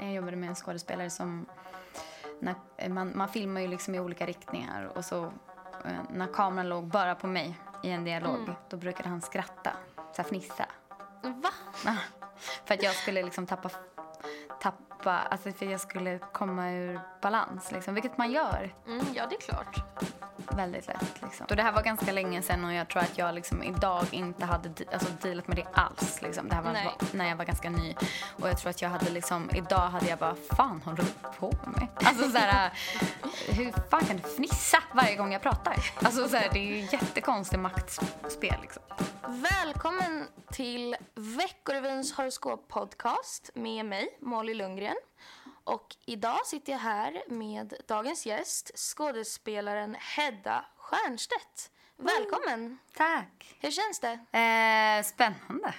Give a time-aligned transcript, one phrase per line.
[0.00, 1.46] Jag jobbade med en skådespelare som...
[2.40, 2.54] När,
[2.88, 5.24] man, man filmar ju liksom i olika riktningar och så
[5.84, 8.54] eh, när kameran låg bara på mig i en dialog Mm.
[8.68, 10.66] då brukade han skratta, så här fnissa.
[11.22, 11.50] Va?
[12.64, 13.70] För att jag skulle liksom tappa,
[14.60, 19.36] tappa, alltså för jag skulle komma ur balans liksom, vilket man gör Mm, ja, det
[19.36, 19.84] är klart.
[20.52, 21.46] Väldigt lätt liksom.
[21.50, 24.44] Och det här var ganska länge sedan och jag tror att jag liksom idag inte
[24.44, 26.48] hade alltså, dealat med det alls liksom.
[26.48, 26.96] Det här var Nej.
[27.12, 27.94] när jag var ganska ny
[28.42, 31.52] och jag tror att jag hade liksom, idag hade jag bara, fan håller du på
[31.64, 31.88] med?
[32.06, 32.72] Alltså så här,
[33.48, 35.76] hur fan kan du fnissa varje gång jag pratar?
[36.02, 38.82] Alltså så här, det är ju jättekonstigt maktspel liksom.
[39.28, 44.96] Välkommen till Veckorevyns horoskoppodcast med mig, Molly Lundgren.
[45.66, 51.70] Och idag sitter jag här med dagens gäst, skådespelaren Hedda Stiernstedt.
[51.96, 52.78] Välkommen!
[52.94, 53.56] Tack!
[53.60, 54.12] Hur känns det?
[54.38, 55.74] Eh, spännande.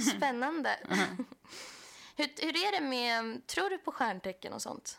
[0.16, 0.76] Spännande.
[2.16, 4.98] hur, hur är det med, tror du på stjärntecken och sånt?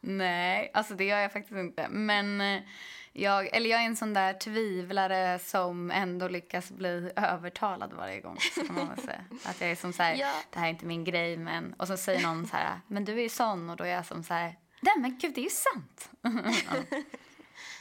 [0.00, 1.88] Nej, alltså det gör jag faktiskt inte.
[1.88, 2.62] Men eh,
[3.16, 8.38] jag, eller jag är en sån där tvivlare som ändå lyckas bli övertalad varje gång.
[9.44, 10.32] Att jag är som så här, Ja.
[10.50, 11.74] det här är inte min grej men...
[11.78, 14.06] Och så säger någon så här, men du är ju sån och då är jag
[14.06, 16.10] som så här, nej men gud det är ju sant.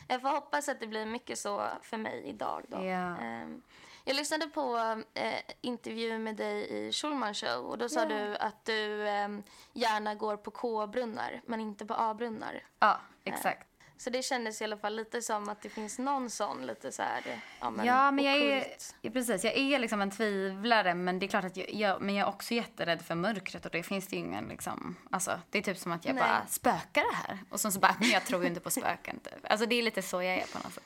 [0.08, 2.64] Jag får hoppas att det blir mycket så för mig idag.
[2.68, 2.78] Då.
[2.78, 3.18] Ja.
[3.18, 3.62] Ehm,
[4.04, 4.78] Jag lyssnade på
[5.14, 8.06] eh, intervju med dig i Schulman show och då sa Ja.
[8.06, 12.64] du att du ehm, gärna går på K-brunnar men inte på A-brunnar.
[12.80, 13.68] Ja, exakt.
[14.04, 17.02] Så det kändes i alla fall lite som att det finns någon sån lite så
[17.02, 18.96] här, ja men, Ja, men jag är, ockult.
[19.02, 22.16] ja, precis, jag är liksom en tvivlare men det är klart att jag, jag, men
[22.16, 25.58] jag är också jätterädd för mörkret och det finns det ju ingen liksom, alltså det
[25.58, 26.24] är typ som att jag Nej.
[26.24, 27.40] bara, spökar det här?
[27.50, 29.52] Och sen så bara, men jag tror ju inte på spöken typ.
[29.52, 30.84] Alltså det är lite så jag är på något sätt.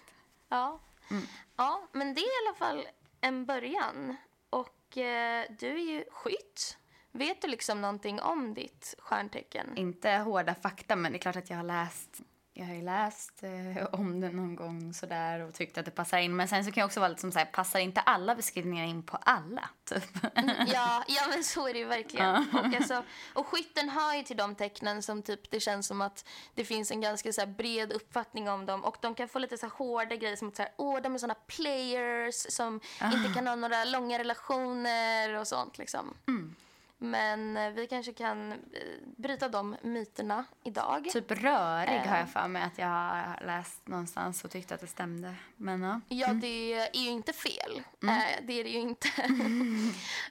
[0.50, 0.80] Ja.
[1.56, 2.88] ja, men det är i alla fall
[3.22, 4.16] en början.
[4.50, 6.78] Och eh, du är ju skytt.
[7.12, 9.78] Vet du liksom någonting om ditt stjärntecken?
[9.78, 12.22] Inte hårda fakta men det är klart att jag har läst
[12.60, 16.18] jag har ju läst eh, om det någon gång sådär och tyckt att det passar
[16.18, 16.36] in.
[16.36, 19.04] Men sen så kan jag också vara lite som såhär, passar inte alla beskrivningar in
[19.04, 19.70] på alla?
[19.86, 20.04] Typ.
[20.74, 22.36] Ja, ja men så är det ju verkligen.
[22.54, 23.04] Och, alltså,
[23.34, 26.26] och skytten hör ju till de tecknen som typ det känns som att
[26.56, 29.66] det finns en ganska så bred uppfattning om dem och de kan få lite så
[29.66, 33.48] här, hårda grejer som att så här, åh de är såna players som inte kan
[33.48, 36.14] ha några långa relationer och sånt liksom.
[37.00, 38.58] Men eh, vi kanske kan eh,
[39.18, 41.10] bryta de myterna idag.
[41.12, 42.20] typ rörig har Eh.
[42.20, 45.36] jag för mig att jag har läst någonstans och tyckte att det stämde.
[45.58, 46.02] Men ja.
[46.08, 47.82] Ja, det är ju inte fel.
[48.04, 49.08] Eh, det är det ju inte.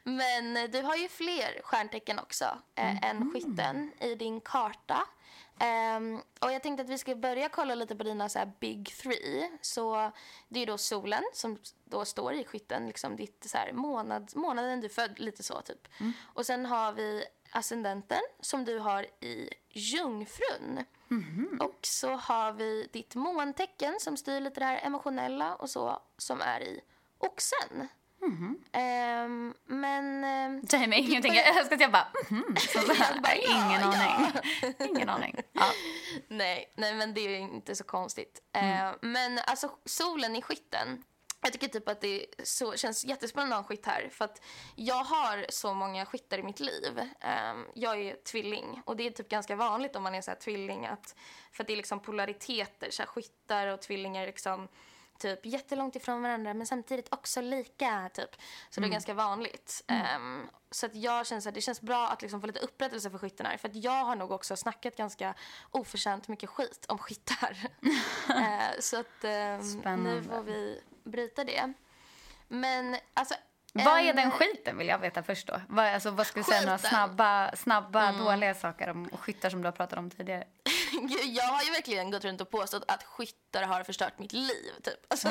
[0.05, 2.45] Men eh, du har ju fler stjärntecken också
[2.75, 5.03] eh, än skytten i din karta.
[5.59, 9.51] Ehm, och jag tänkte att vi ska börja kolla lite på dina så big three.
[9.61, 10.13] Så
[10.49, 14.81] det är då solen som då står i skytten, liksom ditt så här månad, månaden
[14.81, 15.89] du född, lite så typ.
[16.35, 20.85] Och sen har vi ascendenten som du har i jungfrun.
[21.61, 26.41] Och så har vi ditt måntecken som styr lite det här emotionella och så som
[26.41, 26.81] är i
[27.19, 27.89] oxen.
[28.73, 30.25] Ehm, men...
[30.25, 31.35] ehm, Säger mig ingenting.
[31.35, 32.57] Jag önskar att jag bara, mhm.
[32.57, 33.87] Så så här, bara, ingen ja.
[33.87, 34.33] aning.
[34.79, 35.37] ingen aning.
[35.53, 35.71] Ja.
[36.29, 38.43] nej, nej, men det är inte så konstigt.
[38.53, 38.87] Mm.
[38.87, 41.03] Ehm, men alltså solen i skytten.
[41.43, 44.09] Jag tycker typ att det så, känns jättespännande att ha en skytt här.
[44.13, 44.43] För att
[44.75, 47.01] jag har så många skyttar i mitt liv.
[47.21, 50.87] Ehm, jag är tvilling och det är typ ganska vanligt om man är så tvilling.
[50.87, 51.17] Att,
[51.53, 52.91] för att det är liksom polariteter.
[52.91, 54.69] Så här, skyttar och tvillingar liksom
[55.19, 58.11] typ jättelångt ifrån varandra men samtidigt också lika.
[58.15, 58.31] Typ.
[58.71, 59.85] Så det är ganska vanligt.
[59.87, 63.19] Ehm, så att jag känner att det känns bra att liksom få lite upprättelse för
[63.19, 63.57] skytten här.
[63.57, 65.35] För att jag har nog också snackat ganska
[65.71, 67.57] oförtjänt mycket skit om skyttar.
[68.37, 71.73] Eh, så att ehm, nu får vi bryta det.
[72.49, 73.35] Men alltså...
[73.73, 75.61] Vad är en- den skiten vill jag veta först då?
[75.69, 79.67] Vad, alltså, vad ska du säga några snabba, snabba dåliga saker om skyttar som du
[79.67, 80.45] har pratat om tidigare?
[81.09, 84.73] Gud, Jag har ju verkligen gått runt och påstått att skyttar har förstört mitt liv.
[84.83, 84.95] Typ.
[85.09, 85.29] Alltså,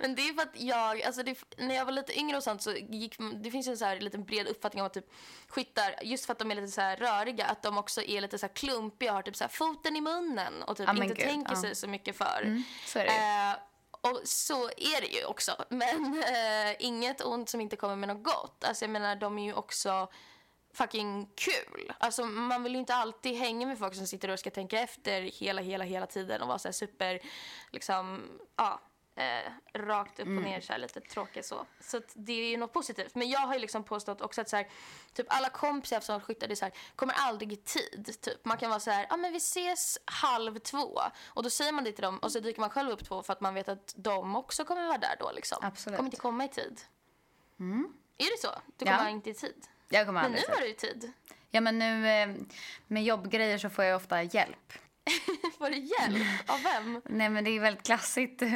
[0.00, 2.62] men det är för att jag, alltså det, när jag var lite yngre och sånt
[2.62, 5.12] så gick, det finns ju en så här liten bred uppfattning om att typ
[5.48, 8.46] skyttar, just för att de är lite så röriga, att de också är lite så
[8.46, 11.54] här klumpiga och har typ så foten i munnen och typ men inte gud, tänker
[11.54, 11.60] ja.
[11.60, 12.42] sig så mycket för.
[12.42, 12.98] Mm, så.
[12.98, 13.54] Eh,
[14.10, 15.52] och så är det ju också.
[15.68, 18.64] Men eh, inget ont som inte kommer med något gott.
[18.64, 20.08] Alltså jag menar, de är ju också
[20.76, 21.92] fucking kul.
[21.98, 25.22] Alltså man vill ju inte alltid hänga med folk som sitter och ska tänka efter
[25.22, 27.20] hela, hela, hela tiden och vara så super,
[27.70, 28.22] liksom,
[28.56, 28.80] ja.
[29.18, 31.66] Eh, rakt upp och ner så här, lite tråkigt så.
[31.80, 33.14] Så att det är ju något positivt.
[33.14, 34.68] Men jag har ju liksom påstått också att så här,
[35.12, 38.16] typ alla kompisar som skyttar det är så här, kommer aldrig i tid.
[38.20, 38.44] Typ.
[38.44, 41.00] Man kan vara så här, ja ah, men vi ses halv två.
[41.26, 43.32] Och då säger man det till dem och så dyker man själv upp två för
[43.32, 45.58] att man vet att de också kommer vara där då liksom.
[45.62, 45.96] Absolut.
[45.96, 46.80] Kommer inte komma i tid.
[47.60, 47.92] Mm.
[48.18, 48.60] Är det så?
[48.76, 48.96] Du Ja.
[48.96, 49.66] kommer inte i tid?
[49.88, 51.12] Jag kommer Men nu har du ju tid.
[51.50, 52.28] Ja, men nu eh,
[52.86, 54.72] med jobbgrejer så får jag ofta hjälp.
[55.58, 56.26] Får du hjälp?
[56.50, 57.00] Av vem?
[57.04, 58.48] Nej, men det är väldigt klassigt eh,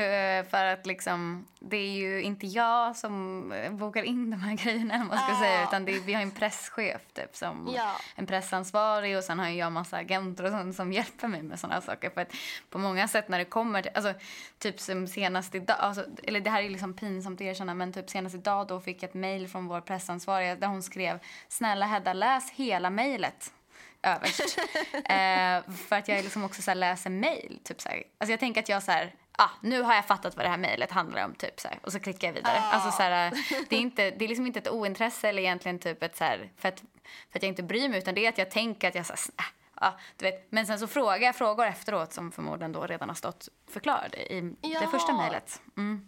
[0.51, 4.99] för att liksom, det är ju inte jag som eh, bokar in de här grejerna,
[4.99, 5.41] man ska Ah.
[5.41, 7.97] säga, utan det är, vi har en presschef typ, som Ja.
[8.17, 11.81] en pressansvarig och sen har jag massa agenter och sånt som hjälper mig med sådana
[11.81, 12.11] saker.
[12.11, 12.33] För att
[12.71, 14.15] på många sätt när det kommer till, alltså
[14.59, 18.11] typ som senast idag, alltså, eller det här är liksom pinsamt att erkänna, men typ
[18.11, 21.19] senast idag då fick jag ett mejl från vår pressansvariga där hon skrev
[21.49, 23.53] Snälla Hedda, läs hela mejlet
[24.03, 24.59] överst.
[24.95, 27.61] eh, för att jag liksom också så läser mejl.
[27.65, 28.03] Typ så här.
[28.19, 30.59] Alltså jag tänker att jag så här, ah, nu har jag fattat vad det här
[30.59, 31.35] mejlet handlar om.
[31.35, 32.59] Typ så här, och så klickar jag vidare.
[32.59, 32.73] Ah.
[32.73, 33.33] Alltså så här,
[33.69, 36.51] det, är inte, det är liksom inte ett ointresse eller egentligen typ ett så här,
[36.57, 36.81] för att,
[37.31, 39.13] för att jag inte bryr mig utan det är att jag tänker att jag så
[39.13, 39.47] här,
[39.81, 40.53] Ja, du vet.
[40.53, 44.41] Men sen så frågar jag frågor efteråt som förmodligen då redan har stått förklarade i
[44.41, 44.91] det Jaha.
[44.91, 45.63] första mejlet.
[45.77, 46.07] Mm.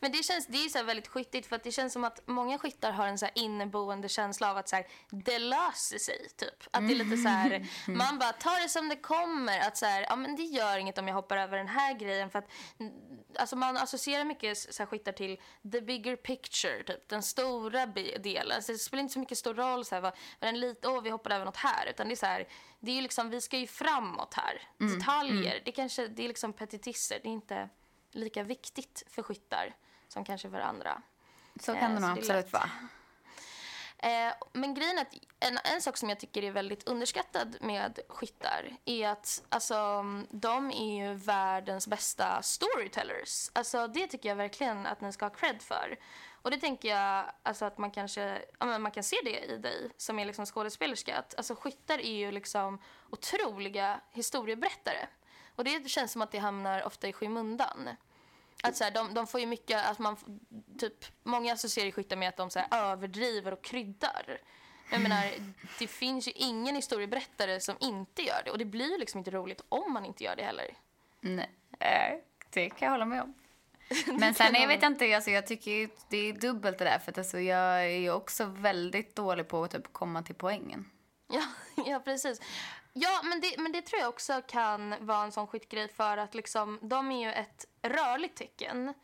[0.00, 2.58] Men det känns det är så väldigt skyttigt för att det känns som att många
[2.58, 6.68] skyttar har en så här inneboende känsla av att så här, det löser sig typ.
[6.70, 9.60] Att det är lite så här, man bara tar det som det kommer.
[9.60, 12.30] Att så här, ja men det gör inget om jag hoppar över den här grejen
[12.30, 12.92] för att mm,
[13.38, 15.40] alltså man associerar mycket så här skyttar till
[15.72, 18.62] the bigger picture typ, den stora delen.
[18.62, 21.02] Så det spelar inte så mycket stor roll så här vad, vad den lite, åh
[21.02, 22.48] vi hoppade över något här utan det är så här,
[22.80, 24.62] det är ju liksom vi ska ju framåt här.
[24.96, 27.68] Detaljer, det kanske det är liksom petitesser, det är inte
[28.10, 29.74] lika viktigt för skyttar
[30.08, 31.02] som kanske för andra.
[31.60, 32.70] Så Eh, kan det nog absolut vara.
[34.02, 37.98] Eh, men grejen är att en, en sak som jag tycker är väldigt underskattad med
[38.08, 43.50] skyttar är att alltså, de är ju världens bästa storytellers.
[43.52, 45.98] Alltså, det tycker jag verkligen att ni ska ha cred för.
[46.42, 49.90] Och det tänker jag alltså, att man kanske ja, man kan se det i dig
[49.96, 51.18] som är liksom skådespelerska.
[51.18, 52.78] Att, alltså, skyttar är ju liksom
[53.10, 55.06] otroliga historieberättare.
[55.60, 57.88] Och det känns som att det hamnar ofta i skymundan.
[58.62, 60.16] Att så här, de, de får ju mycket, att man,
[60.78, 64.38] typ, många associerar skyttar med att de så här, överdriver och kryddar.
[64.90, 65.32] Jag menar,
[65.78, 68.50] det finns ju ingen historieberättare som inte gör det.
[68.50, 70.74] Och det blir ju liksom inte roligt om man inte gör det heller.
[71.20, 72.18] Nej, eh,
[72.50, 73.34] det kan jag hålla med om.
[74.20, 76.98] Men sen jag vet jag inte, alltså, jag tycker ju det är dubbelt det där
[76.98, 80.90] för att alltså, jag är ju också väldigt dålig på att typ komma till poängen.
[81.28, 81.42] Ja,
[81.86, 82.40] ja precis.
[83.02, 86.34] Ja, men det, men det tror jag också kan vara en sån skitgrej för att
[86.34, 88.94] liksom, de är ju ett rörligt tecken.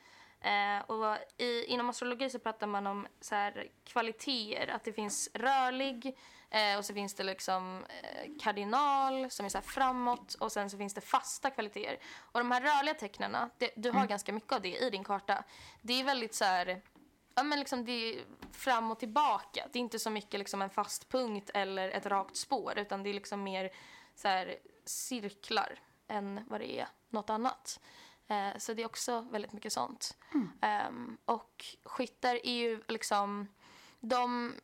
[0.41, 5.31] Eh, och i, inom astrologi så pratar man om så här, kvaliteter, att det finns
[5.35, 6.17] rörlig
[6.51, 10.71] eh, och så finns det liksom eh, kardinal som är så här framåt och sen
[10.71, 11.99] så finns det fasta kvaliteter.
[12.19, 15.45] Och de här rörliga tecknena, det, du har ganska mycket av det i din karta.
[15.83, 16.83] Det är väldigt så här
[17.39, 19.69] Ja, men liksom det är fram och tillbaka.
[19.73, 23.11] Det är inte så mycket liksom en fast punkt eller ett rakt spår utan det
[23.11, 23.71] är liksom mer
[24.15, 27.81] så här, cirklar än vad det är något annat.
[28.29, 30.17] Eh, så det är också väldigt mycket sånt.
[30.61, 33.49] Ehm, och skyttar är ju liksom...
[34.01, 34.55] De,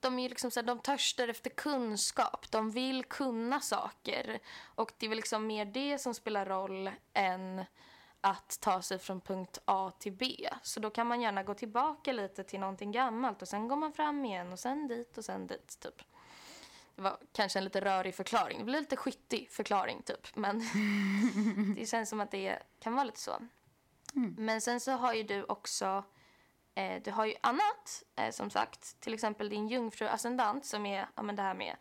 [0.00, 2.50] de, är liksom så här, de törstar efter kunskap.
[2.50, 4.38] De vill kunna saker.
[4.64, 7.64] Och det är väl liksom mer det som spelar roll än
[8.20, 10.48] att ta sig från punkt A till B.
[10.62, 13.92] Så då kan man gärna gå tillbaka lite till någonting gammalt och sen går man
[13.92, 16.02] fram igen och sen dit och sen dit typ.
[16.94, 18.58] Det var kanske en lite rörig förklaring.
[18.58, 20.36] Det blir lite skyttig förklaring typ.
[20.36, 20.58] Men
[21.76, 23.38] det känns som att det kan vara lite så.
[24.36, 26.04] Men sen så har ju du också
[26.74, 29.00] eh, du har ju annat eh, som sagt.
[29.00, 31.76] Till exempel din jungfru ascendant som är ja, men det här med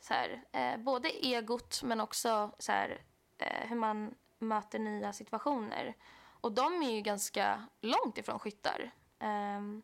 [0.00, 3.02] så här, eh, både egot men också så här,
[3.38, 5.94] eh, hur man möter nya situationer.
[6.40, 8.90] Och de är ju ganska långt ifrån skyttar.
[9.18, 9.82] Ehm,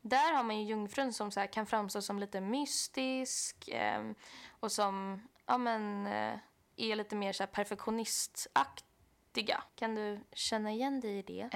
[0.00, 4.14] där har man ju jungfrun som så kan framstå som lite mystisk ehm,
[4.60, 6.38] och som ja, men, eh,
[6.76, 9.62] är lite mer så här, perfektionistaktiga.
[9.74, 11.50] Kan du känna igen dig i det?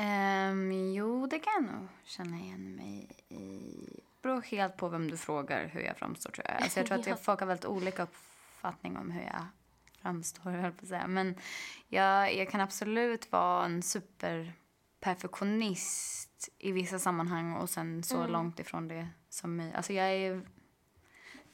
[0.50, 4.00] Um, jo, det kan jag nog känna igen mig i.
[4.20, 6.62] Det beror helt på vem du frågar hur jag framstår tror jag.
[6.62, 7.16] Alltså, jag tror att Ja.
[7.16, 9.46] folk har väldigt olika uppfattning om hur jag
[10.06, 11.06] framstår, jag på att säga.
[11.06, 11.36] Men
[11.88, 18.88] jag, jag kan absolut vara en superperfektionist i vissa sammanhang och sen så långt ifrån
[18.88, 19.76] det som möjligt.
[19.76, 20.42] Alltså jag är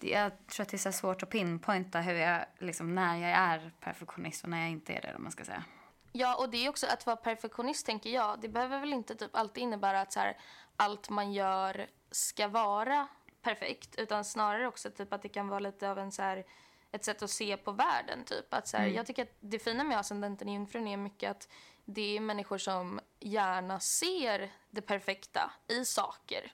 [0.00, 3.72] jag tror att det är så svårt att pinpointa hur jag, liksom, när jag är
[3.80, 5.14] perfektionist och när jag inte är det.
[5.16, 5.64] Om man ska säga.
[6.12, 8.40] Ja, och det är också att vara perfektionist tänker jag.
[8.40, 10.36] Det behöver väl inte typ alltid innebära att så här,
[10.76, 13.08] allt man gör ska vara
[13.42, 13.94] perfekt.
[13.98, 16.44] Utan snarare också typ att det kan vara lite av en så här,
[16.92, 18.24] ett sätt att se på världen.
[18.24, 18.54] Typ.
[18.54, 21.48] Att så här, Jag tycker att det fina med ascendenten i jungfrun är mycket att
[21.84, 26.52] det är människor som gärna ser det perfekta i saker.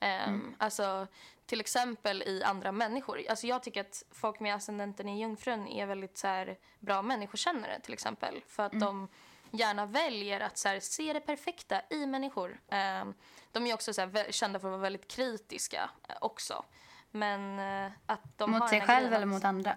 [0.00, 1.06] Ehm, Alltså
[1.46, 3.20] till exempel i andra människor.
[3.28, 7.80] Alltså jag tycker att folk med ascendenten i jungfrun är väldigt så här, bra människokännare
[7.80, 8.42] till exempel.
[8.46, 9.08] För att de
[9.50, 12.60] gärna väljer att så här, se det perfekta i människor.
[12.68, 13.14] Ehm,
[13.52, 16.64] de är också så här, kända för att vara väldigt kritiska eh, också.
[17.10, 19.74] Men eh, att de Mot har sig den här själv grejen eller att- mot andra?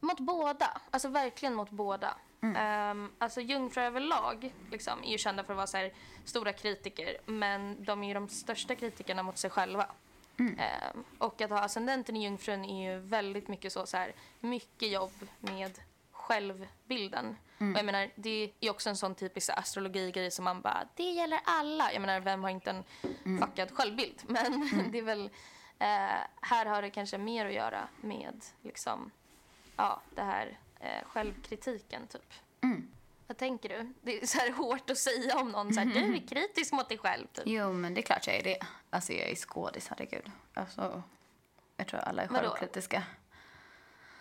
[0.00, 0.80] Mot båda.
[0.90, 2.14] Alltså verkligen mot båda.
[2.44, 3.10] Mm.
[3.18, 5.92] alltså jungfrur överlag liksom, är ju kända för att vara så här,
[6.24, 9.86] stora kritiker men de är ju de största kritikerna mot sig själva.
[10.38, 14.90] Ehm, och att ha ascendenten i jungfrun är ju väldigt mycket så, så här, mycket
[14.90, 15.78] jobb med
[16.12, 17.36] självbilden.
[17.58, 21.40] Och jag menar, det är också en sån typisk astrologigrej som man bara, det gäller
[21.44, 21.92] alla.
[21.92, 22.84] Jag menar, vem har inte en
[23.40, 24.22] fuckad självbild?
[24.26, 25.30] Men det är väl,
[25.82, 29.10] eh, här har det kanske mer att göra med liksom,
[29.76, 32.32] ja, det här eh, självkritiken typ.
[32.60, 32.88] Mm.
[33.26, 33.92] Vad tänker du?
[34.02, 36.88] Det är så här hårt att säga om någon så här, du är kritisk mot
[36.88, 37.44] dig själv typ.
[37.46, 38.58] Jo, men det är klart jag är det.
[38.90, 40.30] Alltså jag är skådis, herregud.
[40.54, 41.02] Alltså,
[41.76, 43.02] jag tror alla är självkritiska.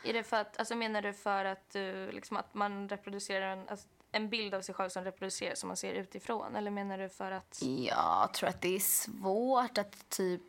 [0.03, 3.70] Är det för att, alltså menar du för att du, liksom att man reproducerar en,
[3.70, 6.56] alltså, en bild av sig själv som reproduceras som man ser utifrån?
[6.56, 10.41] Eller menar du för att, Jag tror att det är svårt att typ...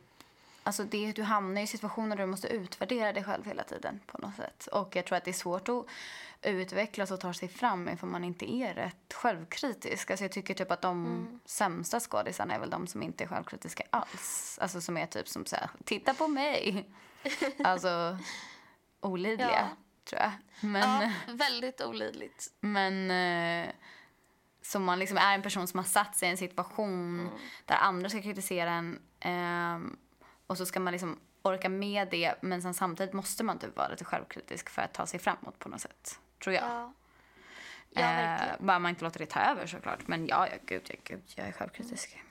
[0.63, 4.17] Alltså det, du hamnar i situationer där du måste utvärdera dig själv hela tiden på
[4.17, 4.67] något sätt.
[4.67, 5.85] Och jag tror att det är svårt att
[6.41, 10.11] utvecklas och ta sig fram ifall man inte är rätt självkritisk.
[10.11, 13.83] Alltså jag tycker typ att de sämsta skådisarna är väl de som inte är självkritiska
[13.89, 14.59] alls.
[14.61, 16.89] Alltså som är typ som säger titta på mig.
[17.63, 18.17] Alltså
[18.99, 19.67] olidliga, Ja.
[20.09, 20.31] tror jag.
[20.61, 22.47] Men, ja, väldigt olidligt.
[22.59, 23.69] men eh,
[24.61, 27.29] som man liksom är en person som har satt sig i en situation
[27.65, 29.97] där andra ska kritisera en ehm,
[30.47, 33.87] och så ska man liksom orka med det men sen samtidigt måste man typ vara
[33.87, 36.19] lite självkritisk för att ta sig framåt på något sätt.
[36.43, 36.63] Tror jag.
[36.63, 36.93] Ja,
[37.89, 40.07] ja Eh, bara man inte låter det ta över såklart.
[40.07, 42.23] Men ja, ja gud, ja, gud, jag är självkritisk.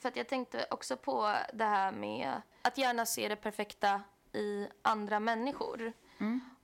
[0.00, 4.68] För att jag tänkte också på det här med att gärna se det perfekta i
[4.82, 5.92] andra människor.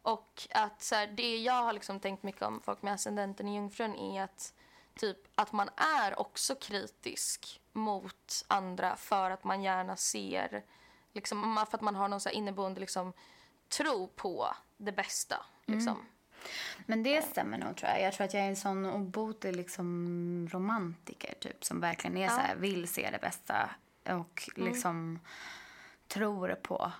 [0.02, 3.54] Och att så här, det jag har liksom tänkt mycket om folk med ascendenten i
[3.54, 4.54] jungfrun är att
[4.94, 10.64] typ att man är också kritisk mot andra för att man gärna ser
[11.12, 13.12] liksom, för att man har någon så inneboende liksom,
[13.68, 15.36] tro på det bästa.
[15.64, 16.06] Liksom.
[16.86, 18.02] Men det stämmer nog tror jag.
[18.02, 22.40] Jag tror att jag är en sån obotlig liksom romantiker typ som verkligen är så
[22.40, 23.70] här, vill se det bästa
[24.04, 25.18] och liksom
[26.08, 26.92] tror på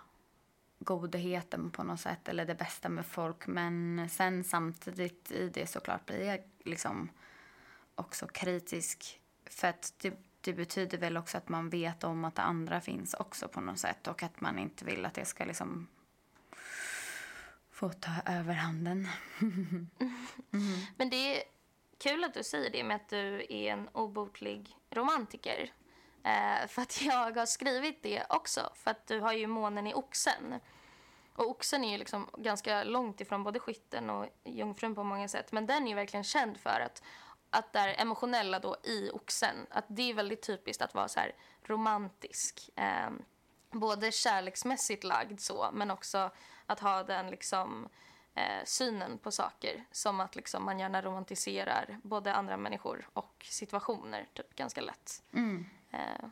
[0.79, 6.07] godheten på något sätt eller det bästa med folk men sen samtidigt i det såklart
[6.07, 7.11] blir jag liksom
[7.95, 9.21] också kritisk
[9.51, 13.15] för att det, det betyder väl också att man vet om att det andra finns
[13.15, 15.89] också på något sätt och att man inte vill att det ska liksom
[17.71, 19.09] få ta överhanden.
[20.97, 21.43] Men det är
[21.99, 25.73] kul att du säger det med att du är en obotlig romantiker.
[26.25, 28.73] Eh, för att jag har skrivit det också.
[28.75, 30.61] För att du har ju månen i oxen.
[31.35, 35.53] Och oxen är ju liksom ganska långt ifrån både skytten och jungfrun på många sätt.
[35.53, 37.03] Men den är ju verkligen känd för att,
[37.51, 41.35] att det emotionella då i oxen, att det är väldigt typiskt att vara så här
[41.63, 42.71] romantisk.
[42.77, 43.11] Eh,
[43.71, 46.31] både kärleksmässigt lagd så, men också
[46.67, 47.89] att ha den liksom
[48.35, 49.85] eh, synen på saker.
[49.93, 55.23] Som att liksom man gärna romantiserar både andra människor och situationer typ ganska lätt.
[55.91, 56.29] Eh,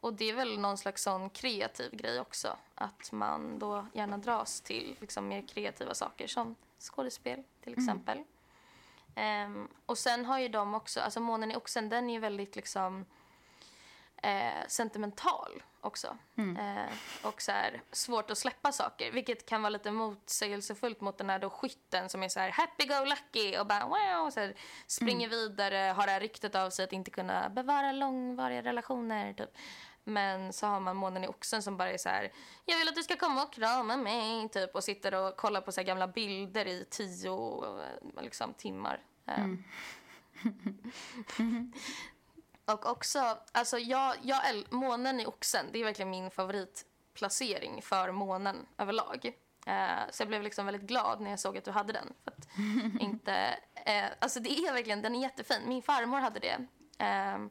[0.00, 2.56] och det är väl någon slags sån kreativ grej också.
[2.74, 8.24] Att man då gärna dras till liksom mer kreativa saker som skådespel till exempel.
[9.14, 12.56] Ehm, och sen har ju de också, alltså månen i oxen den är ju väldigt
[12.56, 13.06] liksom
[14.22, 16.16] eh, sentimental också.
[16.58, 16.92] Eh,
[17.22, 21.38] och så här, svårt att släppa saker, vilket kan vara lite motsägelsefullt mot den här
[21.38, 24.54] då skytten som är så här happy go lucky och bara wow, och så här,
[24.86, 29.50] springer vidare, har det här ryktet av sig att inte kunna bevara långvariga relationer typ.
[30.04, 32.32] Men så har man månen i oxen som bara är så här,
[32.64, 35.72] jag vill att du ska komma och krama mig typ och sitter och kollar på
[35.72, 39.00] så gamla bilder i tio eh, liksom, timmar.
[39.26, 39.46] Eh,
[42.74, 44.40] och också, alltså jag, jag
[44.70, 49.32] månen i oxen, det är verkligen min favoritplacering för månen överlag.
[49.66, 52.12] Eh, så jag blev liksom väldigt glad när jag såg att du hade den.
[52.24, 52.48] För att
[53.00, 53.34] inte,
[53.86, 55.62] eh, alltså det är verkligen, den är jättefin.
[55.66, 56.66] Min farmor hade det.
[56.98, 57.50] Ehm,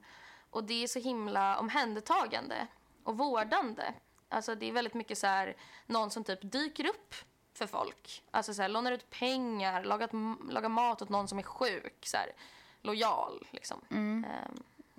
[0.52, 2.68] och det är så himla omhändertagande
[3.04, 3.94] och vårdande.
[4.30, 5.56] Alltså det är väldigt mycket så här,
[5.86, 7.16] någon som typ dyker upp
[7.54, 8.24] för folk.
[8.32, 10.10] Alltså så här, lånar ut pengar, lagar,
[10.52, 11.98] lagar mat åt någon som är sjuk.
[12.06, 12.32] Så här,
[12.82, 13.82] lojal liksom.
[13.92, 14.26] Ehm,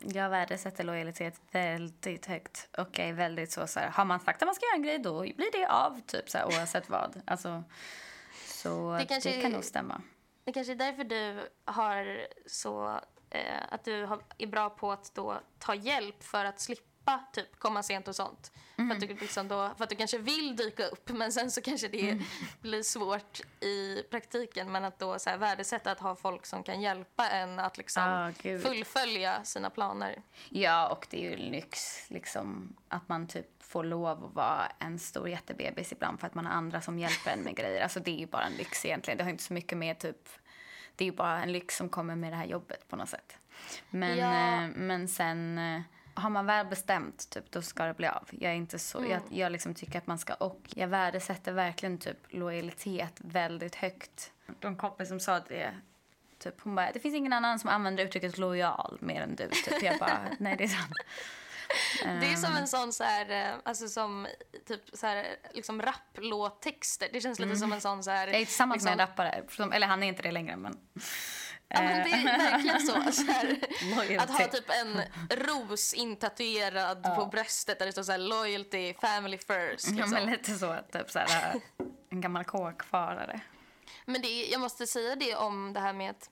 [0.04, 4.47] Jag värdesätter lojalitet väldigt högt och är väldigt så, så här, har man sagt att
[4.47, 7.23] man ska göra en grej då blir det av typ så här, oavsett vad.
[7.26, 7.62] Alltså,
[8.47, 10.02] så Det det, kanske kan är- nog stämma.
[10.44, 13.00] Det kanske är därför du har så
[13.33, 17.59] eh, att du har, är bra på att då ta hjälp för att slippa typ
[17.59, 18.53] komma sent och sånt.
[18.77, 21.62] För, att du, liksom då, för att du kanske vill dyka upp men sen så
[21.62, 22.19] kanske det
[22.61, 26.81] blir svårt i praktiken men att då så här, värdesätta att ha folk som kan
[26.81, 30.23] hjälpa en att liksom Ah, fullfölja sina planer.
[30.49, 34.99] Ja, och det är ju lyx liksom att man typ få lov att vara en
[34.99, 37.83] stor jättebebis ibland för att man har andra som hjälper en med grejer.
[37.83, 39.19] Alltså det är ju bara en lyx egentligen.
[39.19, 40.29] Det har inte så mycket med typ,
[40.97, 43.37] det är ju bara en lyx som kommer med det här jobbet på något sätt.
[43.91, 44.63] Men, Ja.
[44.65, 45.81] eh, men sen eh,
[46.15, 48.29] har man väl bestämt typ, då ska det bli av.
[48.31, 51.99] Jag är inte så, jag, jag liksom tycker att man ska, och jag värdesätter verkligen
[51.99, 54.33] typ lojalitet väldigt högt.
[54.61, 55.75] De kompis som sa det,
[56.39, 59.49] typ hon bara, det finns ingen annan som använder uttrycket lojal mer än du.
[59.49, 59.83] Typ.
[59.83, 60.93] Jag bara, nej det är sant.
[62.02, 64.26] Det är som en sån så här, eh, alltså som
[64.69, 67.09] typ så här, liksom rapplåttexter.
[67.12, 68.26] Det känns lite som en sån så här...
[68.26, 70.79] Jag är tillsammans liksom, med en rappare, som, eller han är inte det längre men.
[71.69, 73.12] Ja, men det är verkligen så.
[73.12, 73.59] så här,
[74.19, 75.02] att ha typ en
[75.38, 79.88] ros intatuerad på bröstet där det står så här loyalty, family first.
[79.88, 80.11] Ja, Liksom.
[80.11, 81.61] men lite så, typ så här,
[82.11, 83.41] en gammal kåkfarare.
[84.05, 86.31] Men det jag måste säga det om det här med att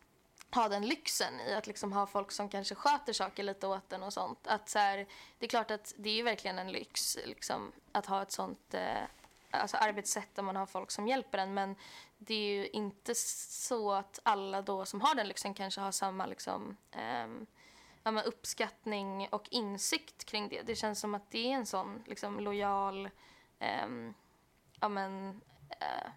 [0.54, 4.02] ha den lyxen i att liksom ha folk som kanske sköter saker lite åt en
[4.02, 4.46] och sånt.
[4.46, 5.06] Att så här,
[5.38, 8.74] det är klart att det är ju verkligen en lyx liksom, att ha ett sånt
[8.74, 9.02] eh,
[9.50, 11.54] alltså arbetssätt där man har folk som hjälper en.
[11.54, 11.76] Men
[12.18, 16.26] det är ju inte så att alla då som har den lyxen kanske har samma
[16.26, 17.26] liksom, eh,
[18.02, 20.62] ja, men uppskattning och insikt kring det.
[20.62, 23.10] Det känns som att det är en sån liksom, lojal
[23.58, 23.88] eh,
[24.80, 25.40] ja, men,
[25.80, 26.10] eh,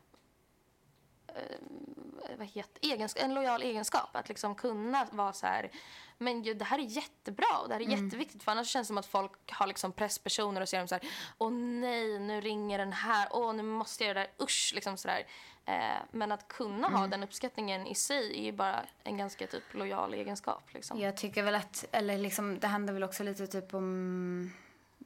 [2.37, 4.15] vad heter, egensk- en lojal egenskap.
[4.15, 5.71] Att liksom kunna vara så här,
[6.17, 8.43] men ju, det här är jättebra och det här är jätteviktigt.
[8.43, 11.03] För annars känns det som att folk har liksom presspersoner och ser dem så här,
[11.37, 14.97] åh nej, nu ringer den här, åh nu måste jag göra det där, usch, liksom
[14.97, 15.27] så där.
[15.65, 19.73] Eh, men att kunna ha den uppskattningen i sig är ju bara en ganska typ
[19.73, 20.73] lojal egenskap.
[20.73, 20.99] Liksom.
[20.99, 24.53] Jag tycker väl att, eller liksom, det handlar väl också lite typ om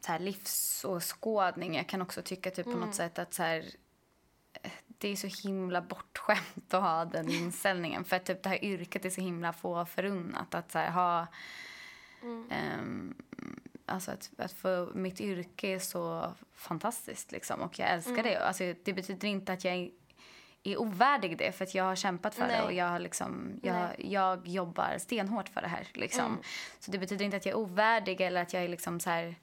[0.02, 1.76] så här livsåskådning.
[1.76, 3.66] Jag kan också tycka typ på något sätt att så här,
[4.64, 5.82] eh, det är så himla
[6.28, 8.04] bortskämt att ha den inställningen.
[8.04, 10.56] För typ det här yrket är så himla få förunnat.
[10.56, 11.28] Att så här, ha...
[12.50, 13.16] ehm,
[13.86, 17.62] alltså att, att få, mitt yrke är så fantastiskt liksom.
[17.62, 18.38] Och jag älskar det.
[18.48, 19.92] Alltså, det betyder inte att jag är,
[20.64, 21.52] är ovärdig det.
[21.52, 22.48] För att jag har kämpat för det.
[22.48, 22.62] Nej.
[22.62, 25.88] Och jag, har liksom, jag, jag jobbar stenhårt för det här.
[25.94, 26.38] Liksom.
[26.80, 29.36] Så det betyder inte att jag är ovärdig eller att jag är liksom så här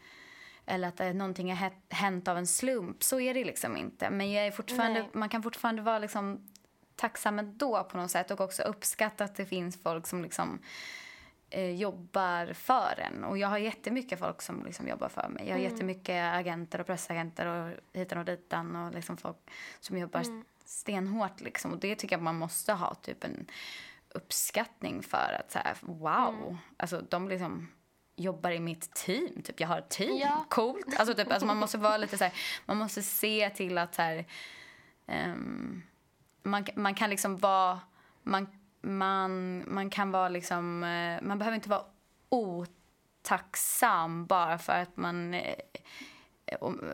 [0.66, 3.02] eller att någonting har hä- hänt av en slump.
[3.02, 4.10] Så är det liksom inte.
[4.10, 5.10] Men jag är fortfarande, Nej.
[5.12, 6.48] man kan fortfarande vara liksom
[6.96, 10.58] tacksam ändå på något sätt och också uppskatta att det finns folk som liksom
[11.50, 13.24] eh, jobbar för en.
[13.24, 15.44] Och jag har jättemycket folk som liksom jobbar för mig.
[15.48, 20.22] Jag har jättemycket agenter och pressagenter och hitan och ditan och liksom folk som jobbar
[20.64, 21.72] stenhårt liksom.
[21.72, 23.46] Och det tycker jag man måste ha typ en
[24.14, 27.68] uppskattning för att så här, wow, alltså de liksom
[28.16, 29.42] jobbar i mitt team.
[29.42, 30.16] Typ, jag har ett team.
[30.16, 30.44] Ja.
[30.48, 30.98] Coolt.
[30.98, 32.32] Alltså, typ, alltså, man måste vara lite så här,
[32.66, 34.24] man måste se till att så här,
[35.06, 35.82] ehm,
[36.44, 37.80] man, man kan liksom vara,
[38.22, 38.46] man,
[38.80, 41.84] man, man kan vara liksom, eh, man behöver inte vara
[42.28, 45.54] otacksam bara för att man, eh,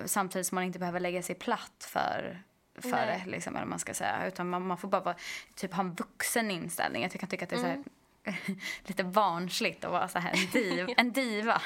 [0.04, 2.42] samtidigt som man inte behöver lägga sig platt för
[2.74, 3.22] för Nej.
[3.24, 4.26] det, liksom, eller man ska säga.
[4.26, 5.16] Utan man, man får bara vara,
[5.54, 7.02] typ, ha en vuxen inställning.
[7.02, 7.84] Jag kan tycka att det är så här,
[8.84, 11.52] lite barnsligt att vara så här en, div, en diva.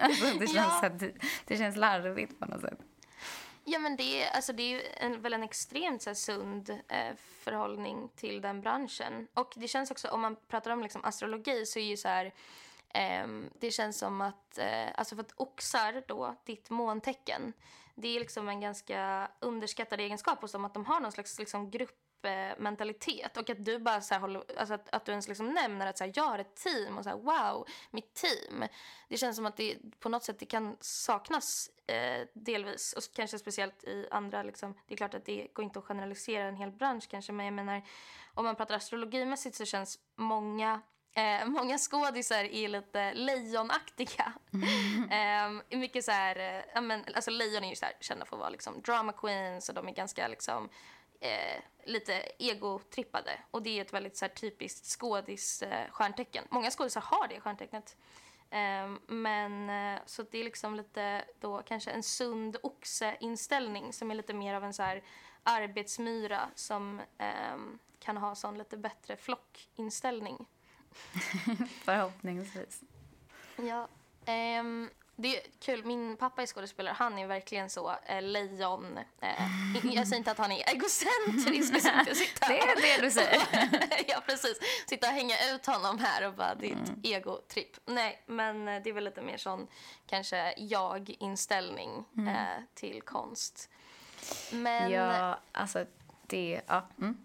[0.00, 0.70] alltså, det, känns Ja.
[0.70, 1.12] så här,
[1.44, 2.78] det känns larvigt på något sätt.
[3.64, 7.14] Ja, men det alltså, det är ju en, väl en extremt så här, sund eh,
[7.40, 9.28] förhållning till den branschen.
[9.34, 12.32] Och det känns också, om man pratar om liksom, astrologi så är ju så här...
[12.88, 13.26] eh,
[13.58, 17.52] det känns som att, eh, alltså för att oxar då, ditt måntecken,
[17.94, 21.70] det är liksom en ganska underskattad egenskap hos dem att de har någon slags liksom,
[21.70, 25.86] grupp gruppmentalitet och att du bara så håller, alltså att, att du ens liksom nämner
[25.86, 28.64] att så här, jag har ett team och så här, wow, mitt team.
[29.08, 33.38] Det känns som att det på något sätt det kan saknas eh, delvis och kanske
[33.38, 36.70] speciellt i andra liksom, det är klart att det går inte att generalisera en hel
[36.70, 37.82] bransch kanske men jag menar
[38.34, 40.80] om man pratar astrologimässigt så känns många
[41.14, 44.32] Eh, många skådisar är lite lejonaktiga.
[45.10, 48.40] Eh, mycket så här, eh, men, alltså lejon är ju så här, kända för att
[48.40, 50.68] vara liksom drama queens och de är ganska liksom
[51.22, 53.38] eh, lite egotrippade.
[53.50, 56.44] Och det är ett väldigt så här, typiskt skådis eh, stjärntecken.
[56.50, 57.96] Många skådisar har det stjärntecknet.
[58.50, 59.70] Eh, men
[60.06, 64.64] så det är liksom lite då kanske en sund oxe-inställning som är lite mer av
[64.64, 65.02] en så här
[65.42, 70.46] arbetsmyra som ehm, kan ha sån lite bättre flockinställning.
[71.84, 72.80] Förhoppningsvis.
[73.56, 73.88] Ja.
[74.24, 75.84] Ehm, det är kul.
[75.84, 76.94] Min pappa är skådespelare.
[76.98, 78.98] Han är verkligen så eh, lejon.
[79.20, 79.46] Eh,
[79.82, 81.74] jag säger inte att han är egocentrisk.
[81.74, 83.42] Jag ska inte sitta Det är det du säger.
[84.08, 84.58] ja, precis.
[84.86, 87.76] Sitta och hänga ut honom här och bara ditt egotripp.
[87.86, 89.66] Nej, men eh, det är väl lite mer sån
[90.06, 93.70] kanske jag-inställning eh, till konst.
[94.50, 95.84] Men Ja, alltså
[96.26, 96.60] det...
[96.66, 96.88] Ja.
[97.00, 97.18] Mm.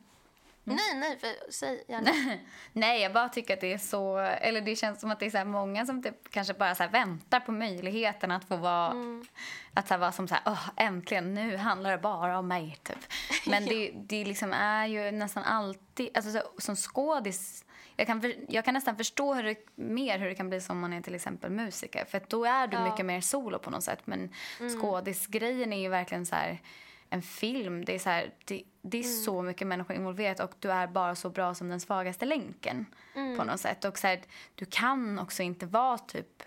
[0.76, 2.12] Nej, nej, för, säg gärna.
[2.74, 4.18] Nej, jag bara tycker att det är så...
[4.18, 7.40] Eller det känns som att det är så många som typ kanske bara så väntar
[7.40, 8.94] på möjligheten att få vara...
[9.74, 12.98] Att så vara som så här, "Åh, äntligen, nu handlar det bara om mig, typ.
[13.48, 16.10] Men det, det liksom är ju nästan alltid...
[16.18, 17.64] Alltså så, som skådis...
[18.00, 20.94] Jag kan, jag kan nästan förstå hur det, mer hur det kan bli som man
[20.94, 22.06] är till exempel musiker.
[22.06, 22.84] För då är du Ja.
[22.84, 24.00] mycket mer solo på något sätt.
[24.06, 24.34] Men
[24.82, 26.62] skådisgrejen är ju verkligen så här
[27.10, 27.86] en film.
[27.86, 31.16] Det är, så, här, det, det är så mycket människor involverat och du är bara
[31.16, 32.86] så bra som den svagaste länken
[33.38, 33.86] på något sätt.
[33.86, 34.22] Och så här,
[34.56, 36.44] du kan också inte vara typ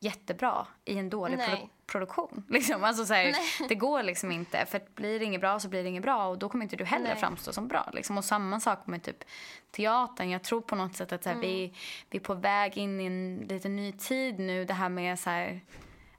[0.00, 2.44] jättebra i en dålig produ- produktion.
[2.50, 2.84] Liksom.
[2.84, 3.34] Alltså, så här,
[3.68, 4.66] det går liksom inte.
[4.66, 6.84] För blir det inget bra så blir det inget bra och då kommer inte du
[6.84, 7.16] heller Nej.
[7.16, 7.90] framstå som bra.
[7.92, 8.18] Liksom.
[8.18, 9.24] Och samma sak med typ
[9.70, 10.30] teatern.
[10.30, 11.76] Jag tror på något sätt att så här, vi, Mm.
[12.10, 14.64] vi är på väg in i en lite ny tid nu.
[14.64, 15.60] Det här med så här,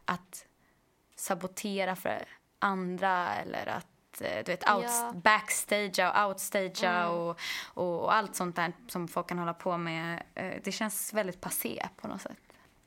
[0.05, 0.45] att
[1.15, 2.25] sabotera för
[2.59, 5.11] andra eller att eh, du vet, out, Ja.
[5.15, 7.39] backstage och outstagea och,
[7.73, 10.23] och, och allt sånt där som folk kan hålla på med.
[10.35, 12.37] Eh, Det känns väldigt passé på något sätt.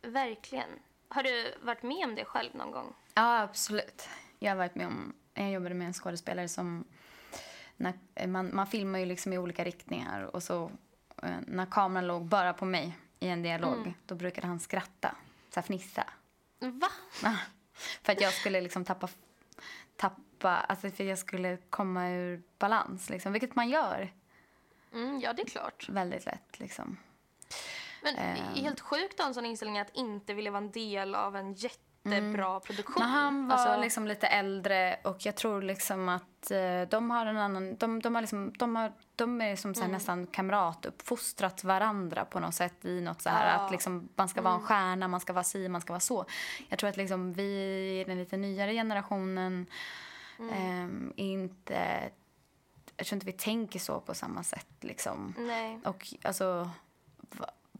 [0.02, 0.68] Verkligen.
[1.09, 2.94] Har du varit med om det själv någon gång?
[3.14, 4.09] Ja, absolut.
[4.38, 5.12] Jag har varit med om...
[5.35, 6.85] Jag jobbade med en skådespelare som...
[7.76, 10.70] När, man, man filmar ju liksom i olika riktningar och så
[11.22, 15.14] eh, när kameran låg bara på mig i en dialog då brukade han skratta,
[15.50, 16.04] så här fnissa.
[16.59, 16.88] Va?
[18.02, 19.09] För att jag skulle liksom tappa...
[19.98, 24.12] tappa alltså för jag skulle komma ur balans, liksom, vilket man gör
[24.92, 25.88] Mm, ja, det är klart.
[25.88, 26.61] väldigt lätt.
[26.61, 26.96] Liksom.
[28.02, 31.14] Men är helt sjukt att ha en sån inställning att inte vilja vara en del
[31.14, 31.54] av en
[32.04, 32.94] jättebra produktion.
[33.02, 37.26] Men han var Alltså, liksom lite äldre och jag tror liksom att eh, de har
[37.26, 37.76] en annan...
[37.76, 39.92] De, de, har liksom, de, har, de är som så Mm.
[39.92, 43.52] nästan kamratuppfostrat varandra på något sätt i något så här Ja.
[43.54, 43.64] Mm.
[43.66, 46.24] att liksom man ska vara en stjärna, man ska vara si, man ska vara så.
[46.68, 47.42] Jag tror att liksom vi
[48.00, 49.66] i den lite nyare generationen
[50.40, 50.52] Mm.
[50.54, 52.11] ehm, inte...
[52.96, 55.34] Jag tror inte vi tänker så på samma sätt liksom.
[55.38, 55.80] Nej.
[55.84, 56.70] Och alltså,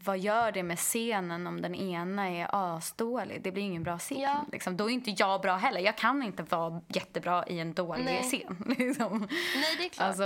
[0.03, 3.41] vad gör det med scenen om den ena är asdålig?
[3.43, 4.19] Det blir ingen bra scen.
[4.21, 4.45] Ja.
[4.51, 4.77] Liksom.
[4.77, 5.79] Då är inte jag bra heller.
[5.81, 8.23] Jag kan inte vara jättebra i en dålig Nej.
[8.23, 8.75] scen.
[8.77, 9.19] Liksom.
[9.55, 10.07] Nej, det är klart.
[10.07, 10.23] Alltså,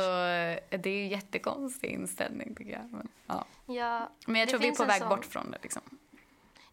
[0.78, 2.92] det är ju en jättekonstig inställning tycker jag.
[2.92, 3.46] Men, ja.
[3.66, 5.58] ja, Men jag tror vi är på väg sån- bort från det.
[5.62, 5.82] Liksom.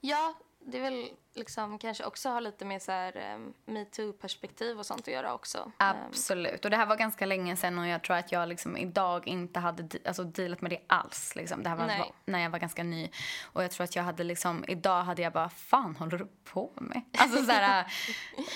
[0.01, 0.35] Ja,
[0.65, 5.01] det är väl liksom kanske också har lite med så här um, metoo-perspektiv och sånt
[5.01, 5.73] att göra också.
[5.79, 6.65] Ehm, Absolut.
[6.65, 9.61] Och det här var ganska länge sedan och jag tror att jag liksom idag inte
[9.61, 11.37] hade alltså, dealat med det alls.
[11.37, 11.63] Liksom.
[11.63, 12.13] Det här var Nej.
[12.25, 13.11] när jag var ganska ny.
[13.53, 16.73] Och jag tror att jag hade liksom, idag hade jag bara, fan håller du på
[16.75, 17.03] med?
[17.19, 17.93] Alltså så här,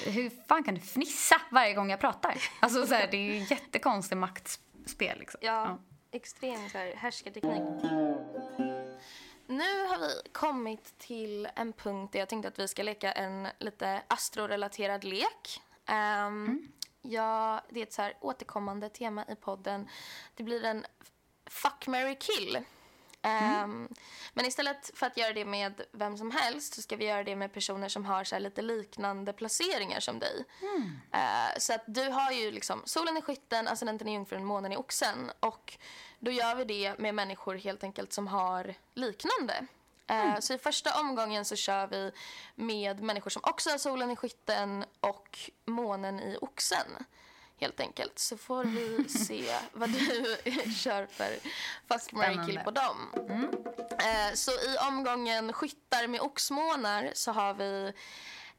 [0.06, 2.34] hur fan kan du fnissa varje gång jag pratar?
[2.60, 5.40] Alltså så här, det är ju jättekonstigt maktspel liksom.
[5.42, 5.78] Ja,
[6.10, 7.62] extrem så här, härskarteknik.
[9.46, 13.48] Nu har vi kommit till en punkt där jag tänkte att vi ska leka en
[13.58, 15.62] lite astrorelaterad lek.
[15.86, 16.68] Ehm,
[17.02, 19.88] ja, det är ett så här återkommande tema i podden.
[20.34, 20.86] Det blir en
[21.46, 22.58] fuck, marry, kill.
[23.24, 23.88] Ehm,
[24.32, 27.36] Men istället för att göra det med vem som helst så ska vi göra det
[27.36, 30.44] med personer som har så lite liknande placeringar som dig.
[31.12, 34.76] Eh, så att du har ju liksom solen i skytten, ascendenten i jungfrun, månen i
[34.76, 35.30] oxen.
[35.40, 35.78] Och
[36.18, 39.66] då gör vi det med människor helt enkelt som har liknande.
[40.06, 42.12] Eh, Så i första omgången så kör vi
[42.54, 47.04] med människor som också har solen i skytten och månen i oxen.
[47.60, 48.18] Helt enkelt.
[48.18, 49.98] Så får vi se vad du
[50.74, 51.36] kör för
[51.88, 53.12] fuck, marry, kill på dem.
[53.98, 57.92] Eh, Så i omgången skyttar med oxmånar så har vi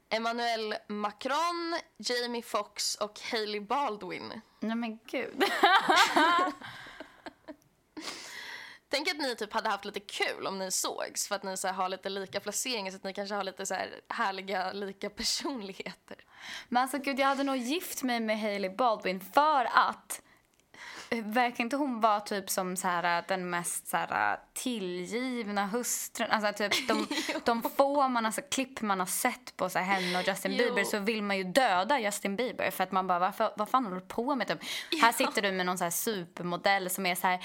[0.08, 4.40] Emmanuel Macron, Jamie Foxx och Hailey Baldwin.
[4.60, 5.44] Nej men gud.
[8.88, 11.66] Tänk att ni typ hade haft lite kul om ni sågs för att ni så
[11.66, 15.10] här, har lite lika placeringar så att ni kanske har lite så här, härliga lika
[15.10, 16.16] personligheter.
[16.68, 20.22] Men alltså gud, jag hade nog gift mig med Hailey Baldwin för att
[21.10, 26.30] Verkar inte hon vara typ som så här, den mest så här, tillgivna hustrun?
[26.30, 27.06] Alltså typ de,
[27.44, 30.58] de få man, alltså, klipp man har sett på så här, henne och Justin Jo.
[30.58, 33.84] Bieber så vill man ju döda Justin Bieber för att man bara, varför, vad fan
[33.84, 34.48] håller du på med?
[34.48, 34.58] Typ?
[35.02, 37.36] Här sitter du med någon så här supermodell som är så här,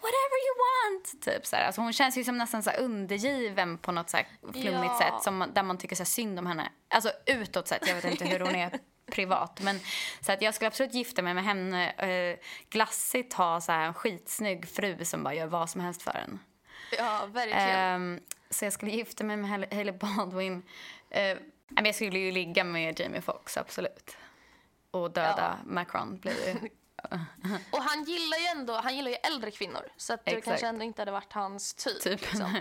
[0.00, 1.22] whatever you want.
[1.24, 1.66] Typ, så här.
[1.66, 4.98] Alltså, hon känns ju som nästan så undergiven på något så här flummigt Ja.
[4.98, 6.68] sätt som där man tycker så synd om henne.
[6.94, 8.70] Alltså utåt sett, jag vet inte hur hon är
[9.06, 9.60] privat.
[9.62, 9.80] Men,
[10.20, 11.90] så att jag skulle absolut gifta mig med henne.
[11.90, 12.38] Eh,
[12.70, 16.38] glassigt ha så här, en skitsnygg fru som bara gör vad som helst för en.
[16.98, 17.60] Ja, verkligen.
[17.68, 20.62] Ehm, så jag skulle gifta mig med Hailey- Baldwin.
[21.10, 21.36] Eh,
[21.84, 24.16] jag skulle ju ligga med Jamie Foxx, absolut.
[24.90, 26.68] Och döda Macron blir ju
[27.70, 29.88] Och han gillar ju ändå, han gillar ju äldre kvinnor.
[29.96, 32.02] Så att du kanske ändå inte hade varit hans typ.
[32.02, 32.20] Typ.
[32.20, 32.54] Liksom.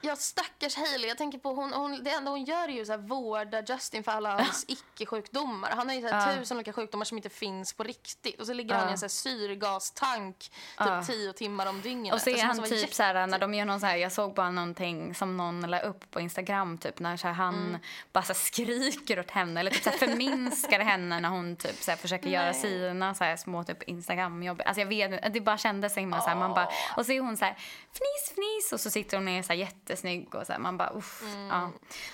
[0.00, 1.08] Ja, stackars Hailey.
[1.08, 4.04] Jag tänker på hon, hon, det enda hon gör är ju så här vårda Justin
[4.04, 5.70] för alla hans icke-sjukdomar.
[5.70, 8.40] Han har ju så här tusen olika sjukdomar som inte finns på riktigt.
[8.40, 12.14] Och så ligger han i en så här syrgastank typ tio timmar om dygnet.
[12.14, 13.96] Och så är Alltså, han vara typ så här, när de gör någon så här,
[13.96, 17.54] jag såg bara någonting som någon la upp på Instagram typ när så här, han
[17.68, 17.80] Mm.
[18.12, 21.76] bara så här, skriker åt henne eller typ så här, förminskar henne när hon typ
[21.82, 22.54] så här, försöker göra Nej.
[22.54, 24.62] sina så här, små typ Instagramjobb.
[24.64, 27.20] Alltså jag vet det bara kändes så himla så här, man bara, och så är
[27.20, 27.54] hon så här
[27.92, 30.90] fniss fniss och så sitter hon är så här jättesnygg och så här, man bara
[30.90, 31.70] uff, ja.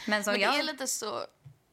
[0.06, 0.40] Men så Mm.
[0.40, 1.20] Men det jag, är lite så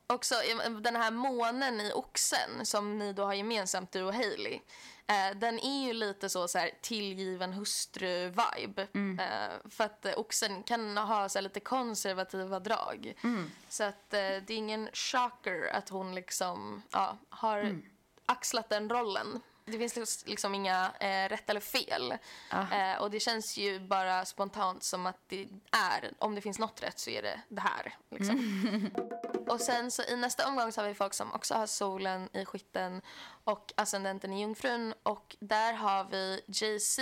[0.07, 0.35] också
[0.81, 4.59] den här månen i oxen som ni då har gemensamt, du och Hailey.
[5.07, 8.87] Eh, den är ju lite så, så här, tillgiven hustru-vibe.
[8.93, 9.19] Mm.
[9.19, 13.13] Eh, för att eh, oxen kan ha så här, lite konservativa drag.
[13.23, 13.51] Mm.
[13.69, 17.81] Så att det är ingen shocker att hon liksom ja, har Mm.
[18.25, 19.41] axlat den rollen.
[19.71, 22.11] Det finns liksom- liksom inga eh, rätt eller fel.
[22.51, 26.83] Eh, och det känns ju bara spontant som att det är, om det finns något
[26.83, 27.95] rätt så är det det här.
[28.11, 28.91] Liksom.
[29.47, 32.45] Och sen så i nästa omgång så har vi folk som också har solen i
[32.45, 33.01] skytten
[33.43, 34.93] och ascendenten i jungfrun.
[35.03, 37.01] Och där har vi Jay-Z,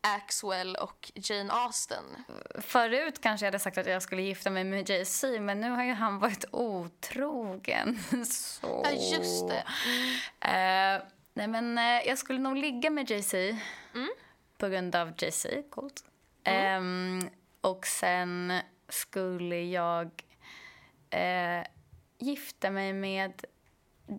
[0.00, 2.04] Axwell och Jane Austen.
[2.60, 5.84] förut kanske jag hade sagt att jag skulle gifta mig med Jay-Z men nu har
[5.84, 7.98] ju han varit otrogen.
[8.26, 8.82] Så...
[8.84, 9.64] Ja, just det.
[10.48, 11.02] Eh,
[11.38, 13.56] nej men eh, jag skulle nog ligga med Jay-Z
[13.94, 14.08] Mm.
[14.58, 16.04] på grund av Jay-Z, coolt.
[16.44, 17.20] Ehm,
[17.60, 18.52] och sen
[18.88, 20.10] skulle jag
[21.10, 21.66] eh,
[22.18, 23.44] gifta mig med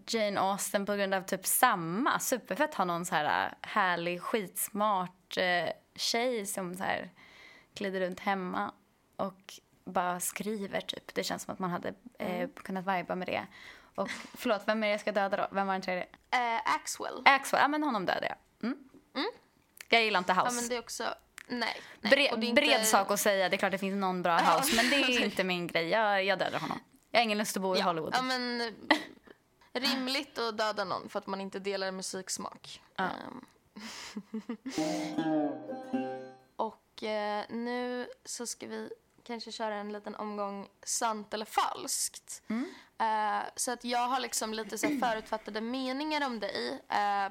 [0.08, 2.20] Jane Austen på grund av typ samma.
[2.20, 7.10] Superfett ha någon så här eh, härlig, skitsmart eh, tjej som så här
[7.74, 8.72] glider runt hemma
[9.16, 9.54] och
[9.86, 11.14] bara skriver typ.
[11.16, 12.50] Det känns som att man hade eh, Mm.
[12.56, 13.48] kunnat viba med det.
[13.96, 15.48] Och förlåt, vem är det jag ska döda då?
[15.52, 16.04] Vem var den tredje?
[16.32, 17.22] Eh, Axwell.
[17.26, 18.70] Axwell, ja men honom dödade jag.
[18.70, 19.32] Mm.
[19.90, 20.56] Jag gillar inte Ja, house.
[20.56, 21.04] men det är också...
[21.48, 21.82] Nej.
[22.02, 22.12] nej.
[22.12, 24.58] Bre- är Bred inte- sak att säga, det är klart det finns någon bra Ja.
[24.60, 25.88] house men det är inte min grej.
[25.90, 26.80] Jag, jag dödar honom.
[27.12, 28.14] Jag har ingen lust att bo i Ja, Hollywood.
[28.16, 28.68] Ja, men eh,
[29.74, 32.82] rimligt att döda någon för att man inte delar musiksmak.
[32.98, 33.46] Ehm.
[36.56, 38.90] och eh, nu så ska vi
[39.24, 42.42] kanske köra en liten omgång sant eller falskt.
[43.00, 46.82] Eh, så att jag har liksom lite så förutfattade meningar om dig.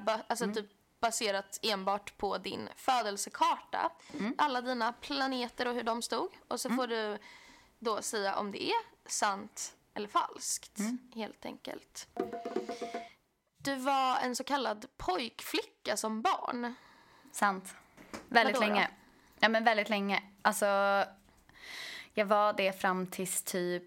[0.05, 0.65] ba- alltså typ
[0.99, 3.91] baserat enbart på din födelsekarta.
[4.37, 6.29] Alla dina planeter och hur de stod.
[6.47, 7.17] Och så får du
[7.79, 10.77] då säga om det är sant eller falskt,
[11.15, 12.07] helt enkelt.
[13.57, 16.75] Du var en så kallad pojkflicka som barn.
[17.31, 17.75] Sant.
[18.27, 18.73] Väldigt Vadå då?
[18.73, 18.89] länge.
[19.39, 20.23] Ja, men väldigt länge.
[20.41, 20.65] Alltså,
[22.13, 23.83] jag var det fram tills typ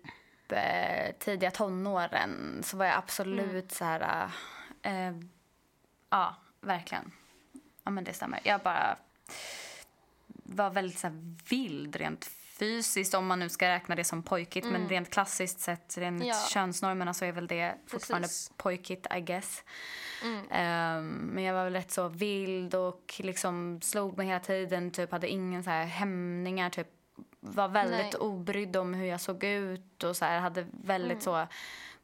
[0.52, 2.60] eh, tidiga tonåren.
[2.64, 3.68] Så var jag absolut Mm.
[3.68, 4.30] så här...
[4.82, 5.12] Eh,
[6.10, 7.12] ja, verkligen.
[7.84, 8.40] Ja, men det stämmer.
[8.44, 8.96] Jag bara
[10.44, 12.24] var väldigt så här, vild rent
[12.58, 14.66] fysiskt om man nu ska räkna det som pojkigt.
[14.66, 16.28] Men rent klassiskt sett, rent Mm.
[16.28, 16.34] Ja.
[16.50, 18.48] könsnormerna så är väl det fortfarande Precis.
[18.48, 18.54] Mm.
[18.56, 19.64] pojkigt, I guess.
[20.50, 24.90] Ehm, men jag var väl rätt så vild och liksom slog mig hela tiden.
[24.90, 26.70] Typ hade ingen så här hämningar.
[26.70, 26.88] Typ
[27.44, 28.14] var väldigt Nej.
[28.16, 31.46] obrydd om hur jag såg ut och så här, hade väldigt Mm.
[31.46, 31.46] så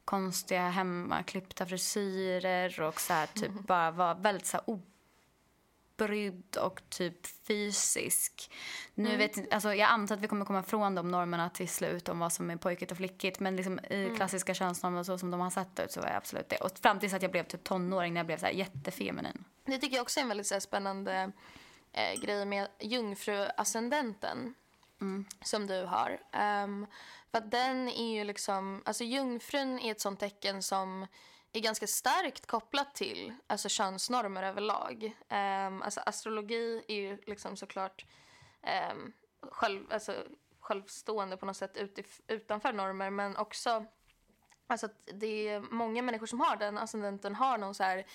[0.04, 4.80] konstiga hemmaklippta frisyrer och så här, typ bara var väldigt så här
[6.00, 8.50] obrydd och typ fysisk.
[8.94, 12.08] Nu vet inte, alltså jag antar att vi kommer komma ifrån de normerna till slut
[12.08, 15.40] om vad som är pojkigt och flickigt men liksom i klassiska könsnormer så som de
[15.40, 16.56] har sett ut så var jag absolut det.
[16.56, 19.44] Och fram tills att jag blev typ tonåring när jag blev så här jättefeminin.
[19.64, 21.32] Det tycker jag också är en väldigt så här, spännande
[21.92, 24.54] eh, grej med jungfruascendenten
[25.00, 25.26] Mm.
[25.44, 26.10] som du har.
[26.64, 26.86] Um,
[27.30, 31.06] för att den är ju liksom, alltså jungfrun är ett sånt tecken som
[31.52, 35.04] är ganska starkt kopplat till alltså könsnormer överlag.
[35.28, 38.06] Um, alltså astrologi är ju liksom såklart
[38.92, 39.12] um,
[39.50, 40.14] själv, alltså,
[40.60, 43.86] självstående på något sätt utif- utanför normer men också
[44.70, 48.06] Alltså att det är många människor som har den ascendenten har någon så här,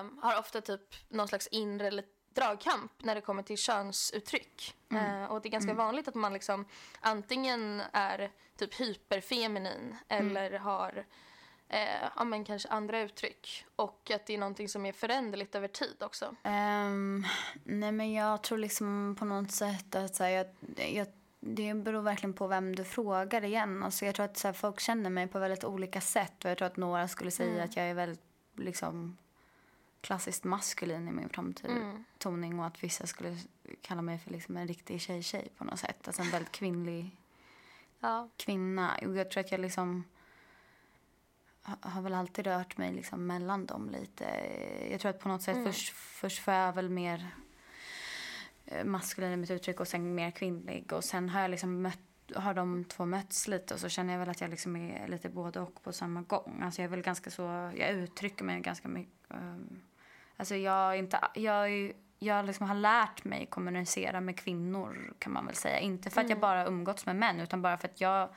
[0.00, 4.74] um, har ofta typ någon slags inre eller dragkamp när det kommer till könsuttryck.
[4.92, 6.64] Eh, och det är ganska vanligt att man liksom
[7.00, 11.04] antingen är typ hyperfeminin eller har
[11.68, 13.66] eh, ja, men kanske andra uttryck.
[13.76, 16.34] Och att det är någonting som är föränderligt över tid också.
[16.42, 17.24] Ehm,
[17.64, 20.46] nej men jag tror liksom på något sätt att så här, jag,
[20.92, 21.06] jag,
[21.40, 23.82] det beror verkligen på vem du frågar igen.
[23.82, 26.58] Alltså jag tror att så här, folk känner mig på väldigt olika sätt och jag
[26.58, 28.22] tror att några skulle säga att jag är väldigt
[28.56, 29.16] liksom
[30.02, 33.36] klassiskt maskulin i min framtoning och att vissa skulle
[33.82, 36.06] kalla mig för liksom en riktig tjej-tjej på något sätt.
[36.08, 37.16] Alltså en väldigt kvinnlig
[38.00, 38.28] Ja.
[38.36, 38.98] kvinna.
[39.06, 40.04] Och jag tror att jag liksom
[41.62, 44.24] ha- har väl alltid rört mig liksom mellan dem lite.
[44.90, 47.30] Jag tror att på något sätt först, först var jag väl mer
[48.66, 50.92] eh, maskulin i mitt uttryck och sen mer kvinnlig.
[50.92, 51.98] Och sen har jag liksom mött
[52.36, 55.28] har de två mötts lite och så känner jag väl att jag liksom är lite
[55.28, 56.60] både och på samma gång.
[56.62, 57.42] Alltså jag är väl ganska så,
[57.76, 59.14] jag uttrycker mig ganska mycket.
[59.28, 59.80] Um,
[60.36, 65.54] alltså jag inte, jag, jag liksom har lärt mig kommunicera med kvinnor kan man väl
[65.54, 65.78] säga.
[65.78, 68.28] Inte för att jag bara umgåtts med män utan bara för att jag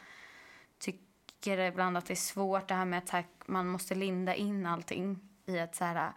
[0.80, 5.20] tycker ibland att det är svårt det här med att man måste linda in allting
[5.46, 6.12] i ett så här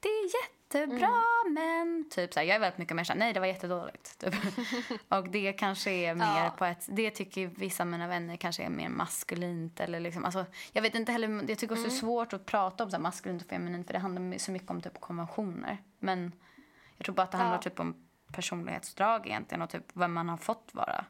[0.00, 3.32] det är jättebra men typ så här, jag är väldigt mycket mer så här, nej
[3.32, 4.34] det var jättedåligt typ.
[5.08, 6.54] och det kanske är mer Ja.
[6.58, 10.46] på ett det tycker vissa av mina vänner kanske är mer maskulint eller liksom alltså
[10.72, 13.02] jag vet inte heller jag tycker också det är svårt att prata om så här,
[13.02, 16.32] maskulint och feminint för det handlar så mycket om typ konventioner men
[16.96, 17.62] jag tror bara att det handlar Ja.
[17.62, 21.04] typ om personlighetsdrag egentligen och typ vem man har fått vara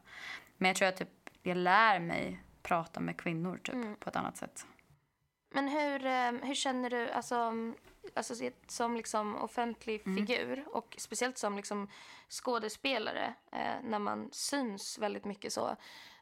[0.57, 1.09] men jag tror att typ
[1.43, 4.67] jag lär mig prata med kvinnor typ på ett annat sätt
[5.55, 7.75] Men hur, eh, hur känner du, alltså, mm,
[8.15, 8.35] alltså
[8.69, 10.17] som liksom offentlig Mm.
[10.27, 11.89] figur och speciellt som liksom
[12.29, 15.77] skådespelare eh, när man syns väldigt mycket så.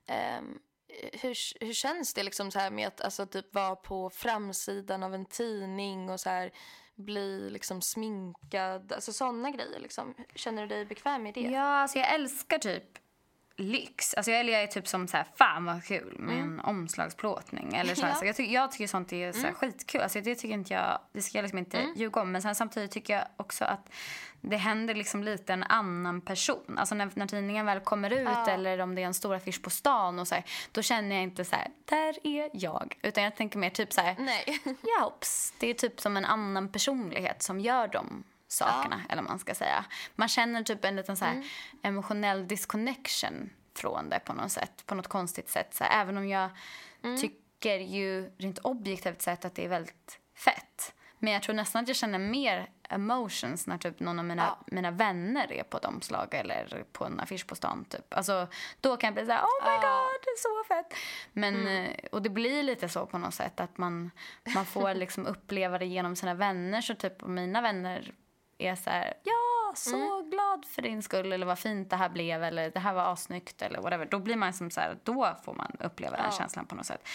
[0.07, 0.59] ehm,
[1.13, 5.15] hur, hur känns det liksom så här med att alltså, typ vara på framsidan av
[5.15, 6.51] en tidning och så här
[6.95, 10.15] bli liksom sminkad, alltså sådana grejer liksom.
[10.35, 11.41] Känner du dig bekväm med det?
[11.41, 12.99] Ja, alltså jag älskar typ
[13.57, 14.15] lyx.
[14.15, 17.75] Alltså jag, jag är typ som så här, fan vad kul med en omslagsplåtning.
[17.75, 18.07] Eller så.
[18.07, 18.15] Ja.
[18.15, 20.01] så jag, ty- jag tycker sånt är så här skitkul.
[20.01, 21.95] Alltså det tycker inte jag, det ska jag liksom inte Mm.
[21.97, 22.33] ljuga om.
[22.33, 23.89] Men sen samtidigt tycker jag också att
[24.41, 26.79] det händer liksom lite en annan person.
[26.79, 28.49] Alltså när, när tidningen väl kommer ut Ja.
[28.51, 31.23] eller om det är en stor affisch på stan och så här, då känner jag
[31.23, 32.99] inte så här, där är jag.
[33.03, 34.45] Utan jag tänker mer typ så här, Nej.
[34.99, 35.15] Ja.
[35.59, 39.55] Det är typ som en annan personlighet som gör de sakerna, eller vad man ska
[39.55, 39.85] säga.
[40.15, 41.45] Man känner typ en liten så här
[41.83, 45.75] emotionell disconnection från det på något sätt, på något konstigt sätt.
[45.75, 46.51] Så här, även om jag
[47.21, 50.93] tycker ju rent objektivt sett att det är väldigt fett.
[51.19, 54.59] Men jag tror nästan att jag känner mer emotions när typ någon av mina, Ja.
[54.67, 57.85] mina vänner är på ett omslag eller på en affisch på stan.
[57.85, 58.15] Typ.
[58.15, 58.49] Alltså,
[58.81, 59.77] då kan jag bli så här, oh my Ja.
[59.77, 60.99] god, det är så fett.
[61.33, 64.11] Men, eh, Och det blir lite så på något sätt att man,
[64.55, 66.81] man får liksom uppleva det genom sina vänner.
[66.81, 68.13] Så typ mina vänner
[68.59, 72.45] är så här, ja, så glad för din skull eller vad fint det här blev
[72.45, 74.07] eller det här var assnyggt eller whatever.
[74.07, 76.39] Då blir man som så här, då får man uppleva den Ja.
[76.39, 77.09] känslan på något sätt.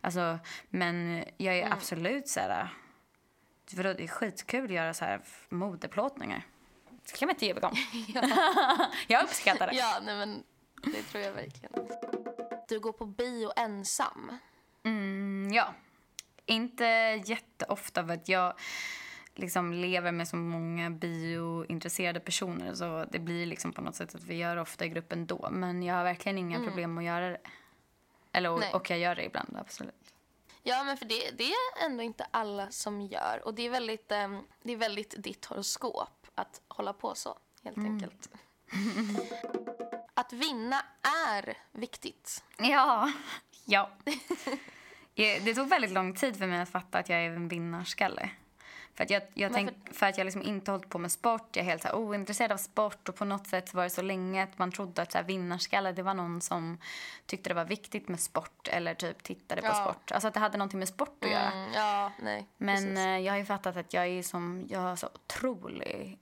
[0.00, 2.68] Alltså, men jag är absolut så här,
[3.72, 6.42] vadå, det är skitkul att göra så här modeplåtningar.
[7.06, 7.76] Det kan man inte ge igång.
[9.06, 9.72] jag uppskattar det.
[9.74, 10.42] Ja, nej men
[10.82, 11.72] det tror jag verkligen.
[12.68, 14.38] Du går på bio ensam.
[14.84, 15.74] Mm, ja.
[16.46, 16.84] Inte
[17.26, 18.54] jätteofta för att jag
[19.38, 24.24] liksom lever med så många biointresserade personer så det blir liksom på något sätt att
[24.24, 25.48] vi gör ofta i gruppen då.
[25.50, 27.40] Men jag har verkligen inga problem att göra det.
[28.32, 30.14] Eller, och, och jag gör det ibland, absolut.
[30.62, 33.42] Ja, men för det, det är ändå inte alla som gör.
[33.44, 37.78] Och det är väldigt, ehm, det är väldigt ditt horoskop att hålla på så, helt
[37.78, 38.30] enkelt.
[40.14, 40.82] att vinna
[41.34, 42.44] är viktigt.
[42.58, 43.12] Ja.
[43.64, 43.90] ja.
[45.14, 48.30] Det tog väldigt lång tid för mig att fatta att jag är en vinnarskalle.
[48.96, 51.56] För att jag, jag, tänk, för att jag liksom inte hållit på med sport.
[51.56, 53.08] Jag är helt så här ointresserad av sport.
[53.08, 55.92] Och på något sätt var det så länge att man trodde att så här vinnarskalle
[55.92, 56.78] det var någon som
[57.26, 58.68] tyckte det var viktigt med sport.
[58.68, 59.74] Eller typ tittade på Ja.
[59.74, 60.12] sport.
[60.12, 61.52] Alltså att det hade någonting med sport att göra.
[61.52, 62.46] Mm, ja, nej.
[62.56, 66.18] Men eh, jag har ju fattat att jag är som, jag har så otrolig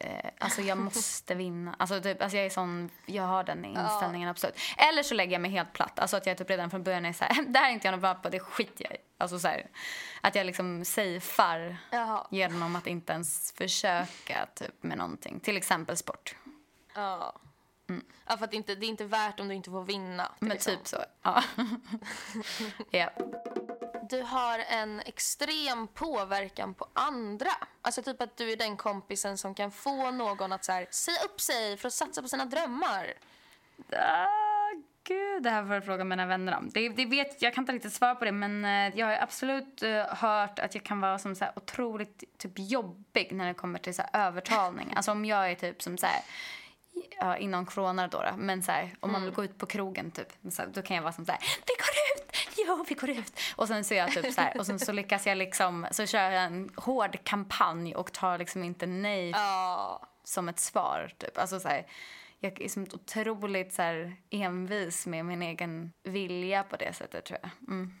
[0.00, 1.74] Eh, alltså jag måste vinna.
[1.78, 4.56] Alltså, typ, alltså jag är sån, jag har den inställningen absolut.
[4.76, 5.98] Eller så lägger jag mig helt platt.
[5.98, 7.92] Alltså att jag typ redan från början är så här, det här är inte jag
[7.92, 8.98] något bra på, det skiter jag i.
[9.18, 9.66] Alltså så här,
[10.20, 11.76] att jag liksom safear
[12.30, 15.40] genom att inte ens försöka typ med någonting.
[15.40, 16.34] Till exempel sport.
[16.94, 17.40] Ja.
[18.26, 20.26] Ja, för att det, inte, det är inte värt om du inte får vinna.
[20.26, 20.34] Mm.
[20.38, 20.76] Men liksom.
[20.76, 21.04] typ så.
[21.22, 21.44] Ja.
[22.90, 23.10] ja.
[24.10, 27.50] Du har en extrem påverkan på andra.
[27.82, 31.18] Alltså typ att du är den kompisen som kan få någon att så här, säga
[31.24, 33.12] upp sig för att satsa på sina drömmar.
[33.92, 34.70] Ah,
[35.04, 36.70] gud, det här får jag fråga mina vänner om.
[36.74, 39.82] Det, det vet, jag kan inte riktigt svara på det, men eh, jag har absolut
[39.82, 43.78] eh, hört att jag kan vara som så här otroligt typ, jobbig när det kommer
[43.78, 44.92] till så här, övertalning.
[44.96, 46.22] Alltså om jag är typ som så här,
[47.18, 50.10] ja, inom corona då, då men så här, om man vill gå ut på krogen
[50.10, 52.09] typ, så, här, då kan jag vara som så här, vi går ut,
[52.78, 53.40] jo vi går ut.
[53.56, 56.30] Och sen så jag typ så här, och sen så lyckas jag liksom, så kör
[56.30, 60.02] jag en hård kampanj och tar liksom inte nej Ja.
[60.24, 61.12] som ett svar.
[61.18, 61.38] Typ.
[61.38, 61.86] Alltså, så här,
[62.40, 67.50] jag är som otroligt så envis med min egen vilja på det sättet, tror jag.
[67.68, 67.94] Mm.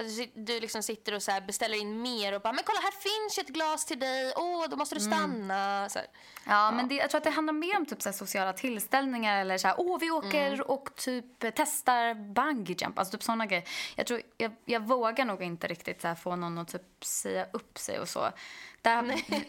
[0.00, 0.06] Att
[0.46, 3.40] du, liksom sitter och så beställer in mer och bara “men kolla här finns ju
[3.40, 5.18] ett glas till dig, åh då måste du Mm.
[5.18, 5.88] stanna”.
[5.88, 6.08] Så här.
[6.46, 9.58] Ja, men det, jag tror att det handlar mer om typ så sociala tillställningar eller
[9.58, 11.24] så här, åh vi åker och typ
[11.54, 13.68] testar bungee jump, alltså typ sådana grejer.
[13.96, 17.78] Jag tror, jag, jag vågar nog inte riktigt så få någon att typ säga upp
[17.78, 18.30] sig och så.
[18.82, 19.02] Där,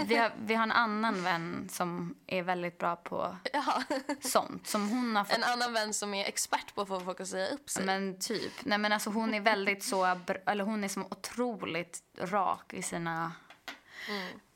[0.05, 3.83] vi, har, vi har en annan vän som är väldigt bra på Jaha.
[4.21, 4.67] sånt.
[4.67, 7.27] Som hon har fått En annan vän som är expert på att få folk att
[7.27, 7.85] säga upp sig.
[7.85, 8.53] Men typ.
[8.63, 13.31] Nej men alltså hon är väldigt så, eller hon är som otroligt rak i sina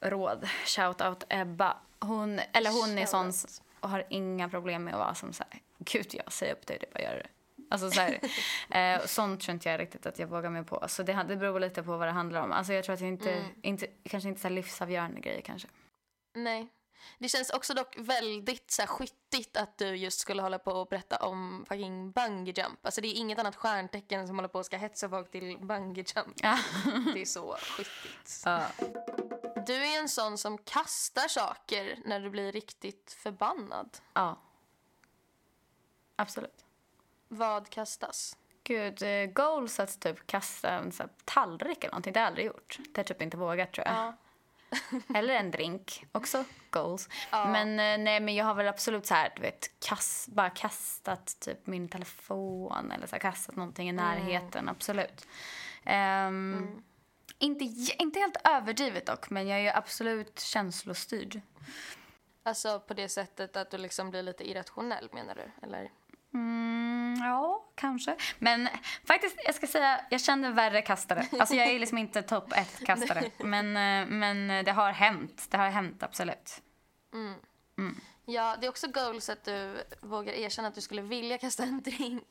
[0.01, 0.49] råd.
[0.65, 1.77] Shout out Ebba.
[1.99, 3.33] Hon, eller hon är sån
[3.79, 6.77] och har inga problem med att vara som så här, gud jag säger upp dig,
[6.81, 7.27] det bara gör det.
[7.69, 8.19] Alltså så här,
[8.69, 10.85] eh, sånt tror inte jag riktigt att jag vågar mig på.
[10.87, 12.51] Så det, ha- det beror lite på vad det handlar om.
[12.51, 15.67] Alltså jag tror att jag inte, inte kanske inte så här livsavgörande grejer kanske.
[16.33, 16.67] Nej.
[17.19, 20.87] Det känns också dock väldigt så här, skyttigt att du just skulle hålla på och
[20.87, 22.85] berätta om fucking bungee jump.
[22.85, 26.05] Alltså det är inget annat stjärntecken som håller på och ska hetsa folk till bungee
[26.15, 26.33] jump.
[26.41, 26.57] Ja.
[27.13, 28.41] Det är så skyttigt.
[28.45, 28.65] Ja.
[29.67, 33.97] Du är en sån som kastar saker när du blir riktigt förbannad.
[34.13, 34.39] ja.
[36.15, 36.64] Absolut.
[37.37, 38.37] Vad kastas?
[38.63, 42.27] Gud, eh, goals att typ kasta en så här, tallrik eller någonting, det har jag
[42.31, 42.77] aldrig gjort.
[42.77, 43.95] Det har jag typ inte vågat tror jag.
[43.95, 44.13] Ja.
[45.15, 47.09] Eller en drink, också goals.
[47.31, 47.45] Ja.
[47.51, 51.39] Men eh, nej, men jag har väl absolut så här, du vet, kast, bara kastat
[51.39, 54.05] typ min telefon eller så här, kastat någonting i Mm.
[54.05, 55.27] närheten, absolut.
[55.83, 56.81] Ehm,
[57.39, 61.41] inte, j- inte helt överdrivet dock, men jag är absolut känslostyrd.
[62.43, 65.65] Alltså på det sättet att du liksom blir lite irrationell menar du?
[65.67, 65.91] Eller?
[66.35, 68.15] Mm, ja, kanske.
[68.39, 68.69] Men
[69.07, 71.25] faktiskt, jag ska säga, jag känner värre kastare.
[71.39, 73.23] Alltså jag är liksom inte topp ett kastare.
[73.37, 75.47] Men, eh, men det har hänt.
[75.49, 76.61] Det har hänt, absolut.
[78.27, 81.81] Ja, det är också goals att du vågar erkänna att du skulle vilja kasta en
[81.81, 82.27] drink.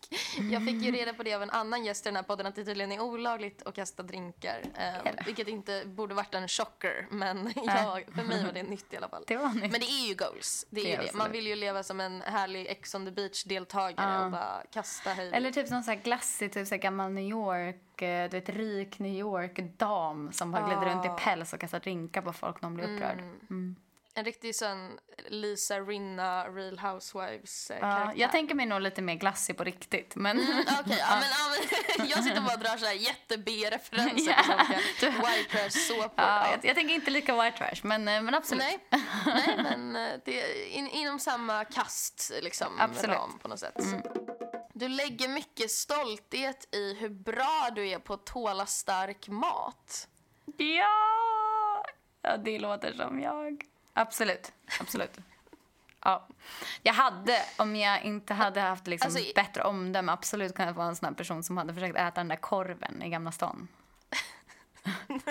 [0.53, 2.55] Jag fick ju reda på det av en annan gäst i den här podden att
[2.55, 4.63] det tydligen är olagligt att kasta drinkar.
[4.79, 8.97] Eh, vilket inte borde varit en chocker, men jag, för mig var det nytt i
[8.97, 9.25] alla fall.
[9.27, 9.61] Det var nytt.
[9.61, 10.67] Men det är ju goals.
[10.71, 11.03] Det är Det ju är det.
[11.05, 11.19] absolut.
[11.19, 15.31] Man vill ju leva som en härlig Ex on the beach-deltagare och bara kasta hej
[15.33, 18.49] Eller typ någon så här glassig, typ så här gammal New York, eh, du vet
[18.49, 22.69] rik New York-dam som bara glider runt i päls och kastar drinkar på folk när
[22.69, 23.19] de blir upprörd.
[23.51, 23.77] Mm.
[24.17, 24.99] En riktig sån
[25.29, 30.17] Lisa Rinna, Real Housewives eh, Ja, jag tänker mig nog lite mer glassig på riktigt.
[30.17, 31.19] Men Okej, ja, men, ja,
[31.99, 34.43] men, jag sitter och bara drar så här jätte-B-referenser Ja,
[35.01, 36.11] på olika white trash-såpor.
[36.17, 36.51] ja, Ja.
[36.51, 38.63] jag, jag tänker inte lika white trash, men, eh, men absolut.
[38.63, 38.79] Nej,
[39.27, 43.17] nej, men eh, det är in, inom samma kast liksom, Absolut.
[43.17, 43.75] ram på något sätt.
[44.73, 50.09] Du lägger mycket stolthet i hur bra du är på att tåla stark mat.
[50.57, 51.85] Ja!
[52.23, 52.37] ja!
[52.37, 53.65] Det låter som jag.
[53.95, 54.53] Absolut.
[54.81, 55.19] Absolut.
[56.05, 56.27] Ja.
[56.83, 60.97] Jag hade, om jag inte hade haft liksom Alltså, bättre omdöme, absolut kunnat vara en
[60.97, 63.69] sån person som hade försökt äta den där korven i Gamla stan.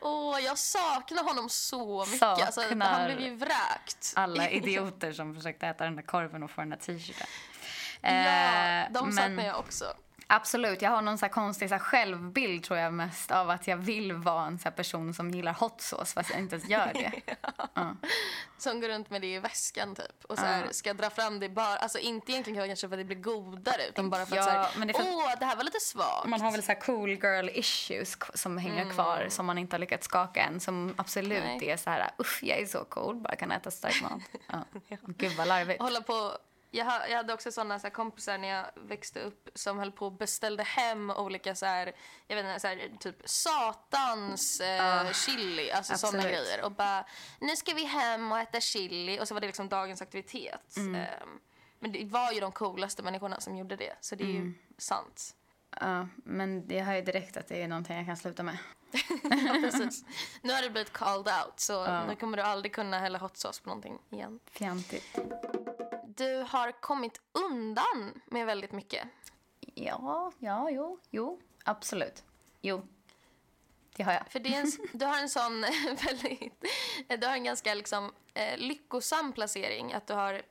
[0.00, 2.18] Åh, jag saknar honom så mycket.
[2.18, 4.12] Saknar Alltså, han blev ju vräkt.
[4.16, 7.26] Alla idioter som försökte äta den där korven och få den där t-shirten.
[8.00, 9.84] Ja, Eh, de men- saknar jag också.
[10.30, 14.12] Absolut, jag har någon så konstig så självbild tror jag mest av att jag vill
[14.12, 17.12] vara en så person som gillar hot sauce fast jag inte ens gör det.
[18.58, 21.48] Som går runt med det i väskan typ och så här, ska dra fram det
[21.48, 24.72] bara, alltså inte egentligen kanske för att det blir godare utan bara för Ja, att
[24.72, 26.26] så här, det för- åh det här var lite svagt.
[26.26, 30.04] Man har väl så cool girl issues som hänger kvar som man inte har lyckats
[30.04, 31.56] skaka än som absolut Mm.
[31.58, 31.70] Nej.
[31.70, 34.20] är så här usch jag är så cool bara kan äta stark mat.
[34.88, 34.98] Ja.
[35.06, 35.82] Gud vad larvigt.
[35.82, 36.32] hålla på
[36.70, 40.06] jag, jag hade också såna så här, kompisar när jag växte upp som höll på
[40.06, 41.92] och beställde hem olika så här,
[42.26, 46.24] jag vet inte, så här, typ satans eh, chili, alltså absolut.
[46.24, 46.64] grejer.
[46.64, 47.04] Och bara,
[47.40, 49.20] nu ska vi hem och äta chili.
[49.20, 50.76] Och så var det liksom dagens aktivitet.
[50.76, 50.96] Ehm,
[51.78, 55.34] men det var ju de coolaste människorna som gjorde det, så det är ju sant.
[55.80, 58.58] Ja, men jag hör ju direkt att det är någonting jag kan sluta med.
[59.22, 60.04] Ja, precis.
[60.42, 63.62] Nu har du blivit called out, så nu kommer du aldrig kunna hälla hot sauce
[63.62, 64.40] på någonting igen.
[64.46, 65.18] Fjantigt.
[66.18, 69.08] Du har kommit undan med väldigt mycket.
[69.60, 72.24] Ja, ja, jo, jo, absolut.
[72.60, 72.82] Jo,
[73.96, 74.28] det har jag.
[74.28, 75.60] För det är en, du har en sån
[76.04, 76.64] väldigt...
[77.08, 79.92] Du har en ganska liksom, eh, lyckosam placering.
[79.92, 80.42] Att du har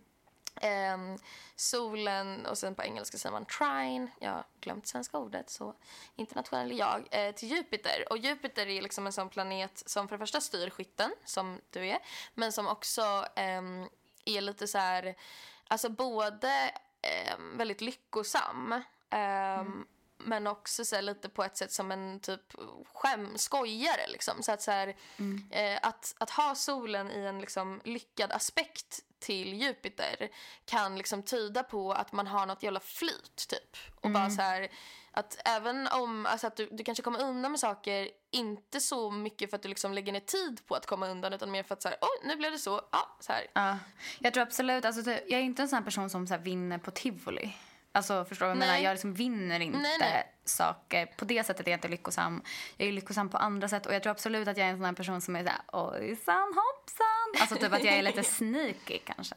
[0.60, 1.18] ehm,
[1.56, 4.10] solen och sen på engelska säger man trine.
[4.20, 5.74] Jag har glömt svenska ordet, så
[6.16, 7.08] internationell jag.
[7.10, 8.04] Eh, till Jupiter.
[8.10, 11.86] Och Jupiter är liksom en sån planet som för det första styr skytten, som du
[11.86, 11.98] är.
[12.34, 13.88] Men som också ehm,
[14.24, 15.14] är lite så här...
[15.68, 18.82] Alltså både ehm, väldigt lyckosam.
[19.10, 19.86] ehm,
[20.24, 22.54] men också så här, lite på ett sätt som en typ
[22.92, 24.06] skäm, skojare.
[24.08, 24.42] Liksom.
[24.42, 24.96] Så att, så här,
[25.50, 30.28] eh, att, att ha solen i en liksom, lyckad aspekt till Jupiter
[30.64, 33.76] kan liksom tyda på att man har något jävla flyt typ.
[34.00, 34.68] Och bara så här
[35.12, 39.50] att även om alltså att du, du kanske kommer undan med saker inte så mycket
[39.50, 41.82] för att du liksom lägger ner tid på att komma undan utan mer för att
[41.82, 43.46] så här, oj nu blev det så, ja så här.
[43.52, 43.78] Ja,
[44.18, 46.78] jag tror absolut, alltså, jag är inte en sån här person som så här, vinner
[46.78, 47.54] på tivoli.
[47.94, 48.78] Alltså förstår du vad jag menar?
[48.78, 50.32] Jag liksom vinner inte Nej, nej.
[50.44, 51.06] saker.
[51.06, 52.42] På det sättet är jag inte lyckosam.
[52.76, 54.94] Jag är lyckosam på andra sätt och jag tror absolut att jag är en sån
[54.94, 57.40] person som är såhär ojsan hoppsan.
[57.40, 59.34] Alltså typ att jag är lite sneaky kanske.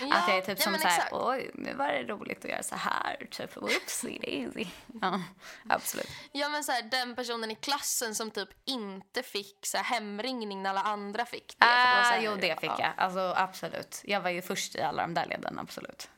[0.00, 2.62] Ja, att jag är typ ja, som såhär oj nu var det roligt att göra
[2.62, 3.26] så här.
[3.30, 4.66] Typ whoopsie daisy.
[5.00, 5.22] Ja,
[5.68, 6.08] absolut.
[6.32, 10.62] Ja men så här, den personen i klassen som typ inte fick så här, hemringning
[10.62, 11.64] när alla andra fick det.
[11.66, 12.76] det Ah, här, jo det fick ja.
[12.78, 12.92] jag.
[12.96, 14.00] Alltså absolut.
[14.04, 16.08] Jag var ju först i alla de där leden absolut.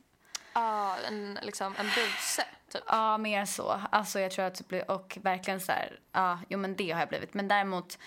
[0.53, 2.83] Ja, en, liksom, en buse typ.
[2.87, 3.81] Ja, mer så.
[3.91, 7.01] Alltså jag tror att det blir, och verkligen så här, ja, jo men det har
[7.01, 7.35] jag blivit.
[7.35, 7.99] Men däremot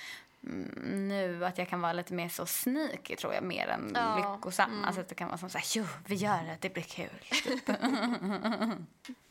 [0.43, 4.15] mm, nu att jag kan vara lite mer så sneaky tror jag mer än Ja,
[4.15, 4.83] lyckosam.
[4.85, 7.09] Alltså att det kan vara som så här, jo vi gör det, det blir kul.
[7.43, 7.69] Typ.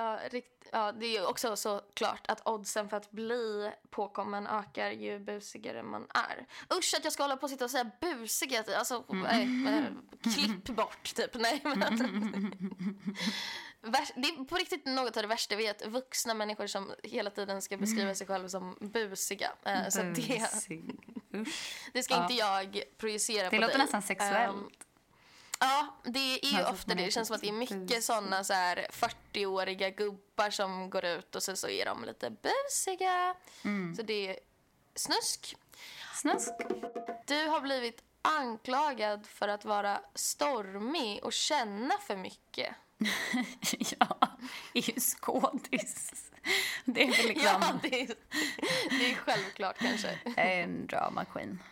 [0.00, 4.90] Ja, rikt, ja, det är också så klart att oddsen för att bli påkommen ökar
[4.90, 6.46] ju busigare man är.
[6.78, 8.64] Usch att jag ska hålla på och sitta och säga busiga.
[8.76, 11.34] Alltså, nej, men, klipp bort typ.
[11.34, 11.80] Nej, men,
[14.16, 15.86] det är på riktigt något av det värsta jag vet.
[15.86, 19.52] Vuxna människor som hela tiden ska beskriva sig själva som busiga.
[19.64, 20.94] Eh, så det, Busig.
[21.34, 21.74] Usch.
[21.92, 22.22] det ska Ja.
[22.22, 23.78] inte jag projicera Det på låter dig.
[23.82, 24.56] nästan sexuellt.
[24.56, 24.68] Ehm,
[25.60, 27.02] Ja, det är ju ofta det.
[27.02, 31.04] är Det känns som att det är mycket såna så här 40-åriga gubbar som går
[31.04, 33.34] ut och sen så är de lite busiga.
[33.64, 33.94] Mm.
[33.96, 34.36] Så det är
[34.94, 35.56] snusk.
[36.14, 36.52] Snusk.
[37.26, 42.74] Du har blivit anklagad för att vara stormig och känna för mycket.
[43.98, 44.18] ja,
[44.74, 46.30] är ju skådis.
[46.84, 48.06] Det är väl liksom Ja, det är,
[48.98, 50.18] det är självklart kanske.
[50.36, 51.62] en drama queen.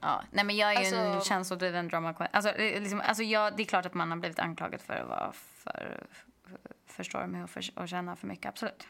[0.00, 2.30] Ja, nej men jag är ju en Alltså- känslodriven drama queen.
[2.32, 4.94] Alltså, det är liksom, alltså jag, det är klart att man har blivit anklagad för
[4.94, 6.06] att vara för,
[6.86, 8.86] för, stormig och, för, och känna för mycket, absolut.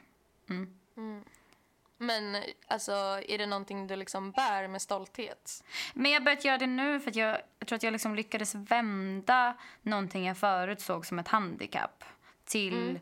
[1.99, 2.37] Men
[2.67, 2.93] alltså,
[3.29, 5.65] är det någonting du liksom bär med stolthet?
[5.95, 8.55] Men jag har börjat göra det nu för jag, jag tror att jag liksom lyckades
[8.55, 12.05] vända någonting jag förut såg som ett handikapp
[12.45, 13.01] till...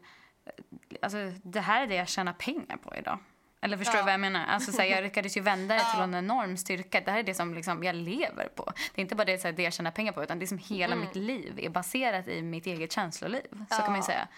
[1.02, 3.18] Alltså, det här är det jag tjänar pengar på idag.
[3.60, 4.04] Eller förstår du Ja.
[4.04, 4.46] vad jag menar?
[4.46, 7.00] Alltså, så här, jag lyckades ju vända det till en enorm styrka.
[7.00, 8.72] Det här är det som liksom, jag lever på.
[8.94, 10.58] Det är inte bara det, så här, det jag tjänar pengar på utan det som
[10.58, 13.46] hela mitt liv är baserat i mitt eget känsloliv.
[13.70, 14.02] Så kan man Ja.
[14.02, 14.28] säga.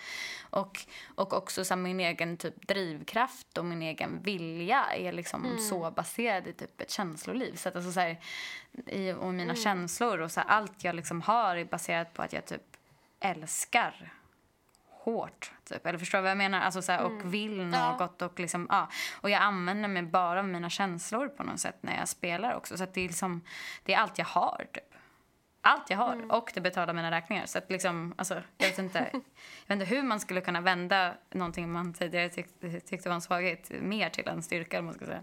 [0.51, 0.79] Och,
[1.15, 5.91] och också så här, min egen typ drivkraft och min egen vilja är liksom så
[5.91, 7.57] baserad i typ ett känsloliv.
[7.57, 8.17] Så att alltså, så här,
[8.87, 12.47] i, och mina känslor och så allt jag liksom har är baserat på att jag
[12.47, 12.63] typ
[13.21, 14.13] älskar
[15.13, 15.53] hårt.
[15.65, 15.87] Typ.
[15.87, 16.61] Eller förstår du vad jag menar?
[16.61, 18.23] Alltså, så här, Och vill något.
[18.23, 18.89] Och, liksom, ja.
[19.21, 22.77] och jag använder mig bara av mina känslor på något sätt när jag spelar också.
[22.77, 23.41] Så det, är liksom,
[23.85, 24.67] det är allt jag har.
[24.73, 24.85] Typ.
[25.63, 26.33] Allt jag har.
[26.33, 27.47] Och det betalar mina räkningar.
[27.47, 28.99] Så att liksom, alltså, jag, vet inte,
[29.67, 33.21] jag vet inte hur man skulle kunna vända någonting man tidigare tyckte, tyckte var en
[33.21, 34.83] svaghet mer till en styrka.
[34.83, 35.23] Man ska säga.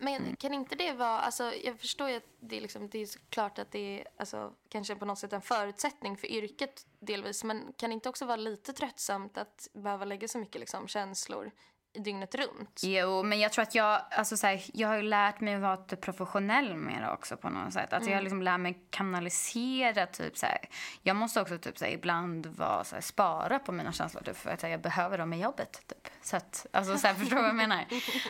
[0.00, 3.08] Men kan inte det vara, alltså jag förstår ju att det är, liksom, det är
[3.30, 7.72] klart att det är alltså, kanske på något sätt en förutsättning för yrket delvis, men
[7.76, 11.50] kan det inte också vara lite tröttsamt att behöva lägga så mycket liksom, känslor
[11.92, 12.80] dygnet runt?
[12.82, 15.62] Jo, men jag tror att jag, alltså så här, jag har ju lärt mig att
[15.62, 17.92] vara typ professionell med det också på något sätt.
[17.92, 20.68] Att jag har liksom lärt mig kanalisera typ så här.
[21.02, 24.36] Jag måste också typ så här, ibland vara så här, spara på mina känslor typ,
[24.36, 26.08] för att här, jag behöver dem i jobbet typ.
[26.22, 27.84] Så att, alltså så här, förstår du vad jag menar?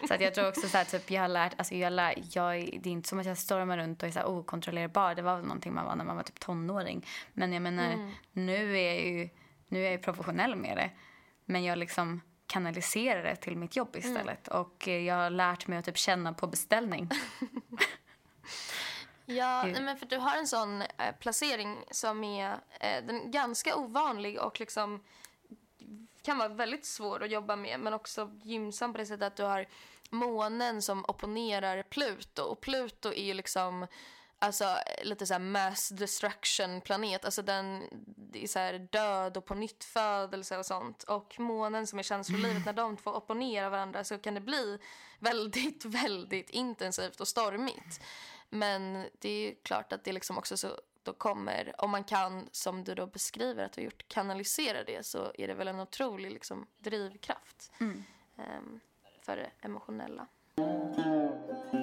[0.08, 2.54] Så att jag tror också så här, typ jag har lärt, alltså jag, lärt, jag
[2.82, 5.14] det är inte som att jag stormar runt och är så här okontrollerbar.
[5.14, 7.06] Det var väl någonting man var när man var typ tonåring.
[7.32, 9.28] Men jag menar, nu är jag ju,
[9.68, 10.90] nu är jag professionell med det.
[11.44, 14.48] Men jag liksom kanaliserar det till mitt jobb istället.
[14.48, 17.08] Och eh, jag har lärt mig att typ känna på beställning.
[19.30, 23.76] Ja, nej, men för du har en sån eh, placering som är, eh, den ganska
[23.76, 25.04] ovanlig och liksom
[26.22, 29.42] kan vara väldigt svår att jobba med men också gynnsam på det sättet att du
[29.42, 29.66] har
[30.10, 32.42] månen som opponerar Pluto.
[32.42, 33.86] Och Pluto är ju liksom
[34.38, 37.24] alltså lite så här mass destruction planet.
[37.24, 37.82] Alltså den
[38.16, 41.02] det är så här död och på nytt födelse och sånt.
[41.02, 44.78] Och månen som är känslolivet när de två opponerar varandra så kan det bli
[45.18, 48.00] väldigt väldigt intensivt och stormigt.
[48.48, 50.68] Men det är ju klart att det liksom också så
[51.02, 55.06] då kommer, om man kan, som du då beskriver att du har gjort, kanalisera det
[55.06, 57.72] så är det väl en otrolig liksom, drivkraft
[58.36, 58.80] ehm,
[59.22, 60.26] för det emotionella.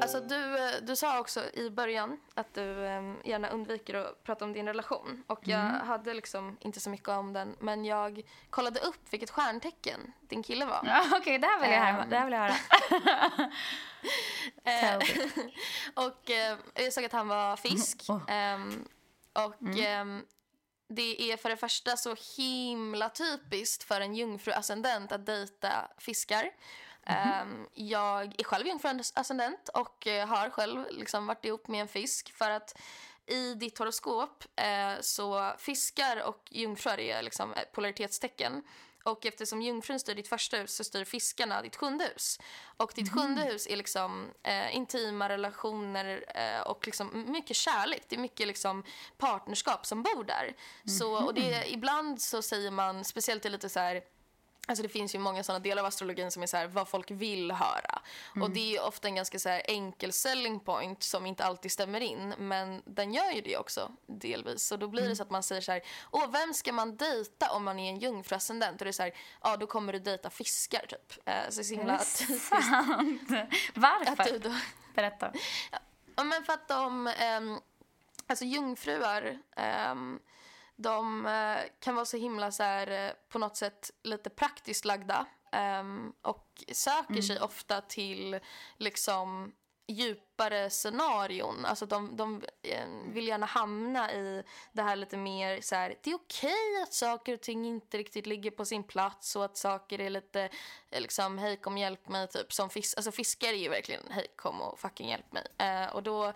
[0.01, 4.45] Alltså du, eh, du sa också i början att du eh, gärna undviker att prata
[4.45, 5.23] om din relation.
[5.27, 7.55] Och jag hade liksom inte så mycket om den.
[7.59, 10.79] Men jag kollade upp vilket stjärntecken din kille var.
[10.83, 12.05] Ja, Okej, det här vill jag höra.
[12.05, 12.55] Det här vill jag höra.
[14.97, 14.99] Me.
[16.07, 18.05] Och eh, jag såg att han var fisk.
[18.09, 18.21] Oh.
[18.27, 18.87] Ehm,
[19.45, 20.25] Och ehm,
[20.89, 26.51] det är för det första så himla typiskt för en jungfruascendent att dejta fiskar.
[27.05, 32.33] Ehm, jag är själv jungfruascendent och eh, har själv liksom varit ihop med en fisk
[32.33, 32.79] för att
[33.25, 38.63] i ditt horoskop eh, så fiskar och jungfrur är liksom eh, polaritetstecken.
[39.07, 42.39] Och eftersom jungfrun styr ditt första hus så styr fiskarna ditt sjunde hus.
[42.77, 48.03] Och ditt sjunde hus är liksom eh, intima relationer eh, och liksom mycket kärlek.
[48.07, 48.83] Det är mycket liksom
[49.17, 50.55] partnerskap som bor där.
[50.99, 54.01] Så, och det, ibland så säger man, speciellt i lite så här
[54.69, 57.11] Alltså det finns ju många sådana delar av astrologin som är så här, vad folk
[57.11, 58.01] vill höra.
[58.41, 62.01] Och det är ofta en ganska så här enkel selling point som inte alltid stämmer
[62.01, 62.33] in.
[62.37, 64.63] Men den gör ju det också delvis.
[64.63, 67.51] Så då blir det så att man säger så här, åh vem ska man dejta
[67.51, 68.81] om man är en jungfruascendent?
[68.81, 69.13] Och det är så här,
[69.43, 71.27] ja då kommer du dejta fiskar typ.
[71.27, 72.51] Eh, så det är så himla typiskt.
[73.73, 74.21] Varför?
[74.21, 74.55] att du då
[74.95, 75.33] Berätta.
[76.15, 77.07] Ja, men för att de...
[77.07, 77.59] ehm,
[78.27, 80.19] alltså jungfrur, ehm,
[80.77, 85.25] de eh, kan vara så himla så här, eh, på något sätt lite praktiskt lagda
[85.51, 88.39] ehm, och söker sig ofta till
[88.77, 89.51] liksom
[90.37, 91.65] djupare scenarion.
[91.65, 96.11] Alltså de, de eh, vill gärna hamna i det här lite mer så här, det
[96.11, 100.01] är okej att saker och ting inte riktigt ligger på sin plats och att saker
[100.01, 100.49] är lite
[100.89, 104.27] eh, liksom hej kom hjälp mig typ som fisk, alltså fiskar är ju verkligen hej
[104.35, 105.47] kom och fucking hjälp mig.
[105.57, 106.33] Eh, och då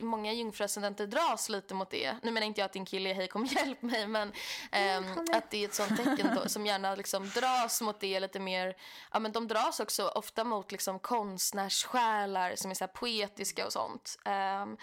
[0.00, 2.16] många jungfruascendenter dras lite mot det.
[2.22, 4.32] Nu menar inte jag att din kille är hej kom hjälp mig men
[4.72, 8.40] ehm, att det är ett sånt tecken då, som gärna liksom dras mot det lite
[8.40, 8.76] mer,
[9.12, 12.92] ja men de dras också ofta mot liksom konstnärssjälar som är så här
[13.38, 14.18] poetiska och sånt.
[14.24, 14.76] Um,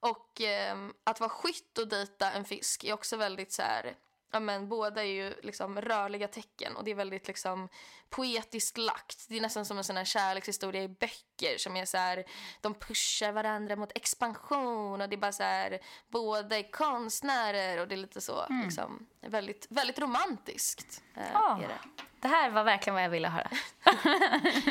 [0.00, 0.40] och
[0.72, 3.96] um, att vara skytt och dejta en fisk är också väldigt så här,
[4.32, 7.68] ja men båda är ju liksom rörliga tecken och det är väldigt liksom
[8.10, 9.28] poetiskt lagt.
[9.28, 12.24] Det är nästan som en sån här kärlekshistoria i böcker som är så här,
[12.60, 17.88] de pushar varandra mot expansion och det är bara så här, båda är konstnärer och
[17.88, 21.02] det är lite så liksom väldigt, väldigt romantiskt.
[21.16, 22.02] eh, är det.
[22.20, 23.50] Det här var verkligen vad jag ville höra.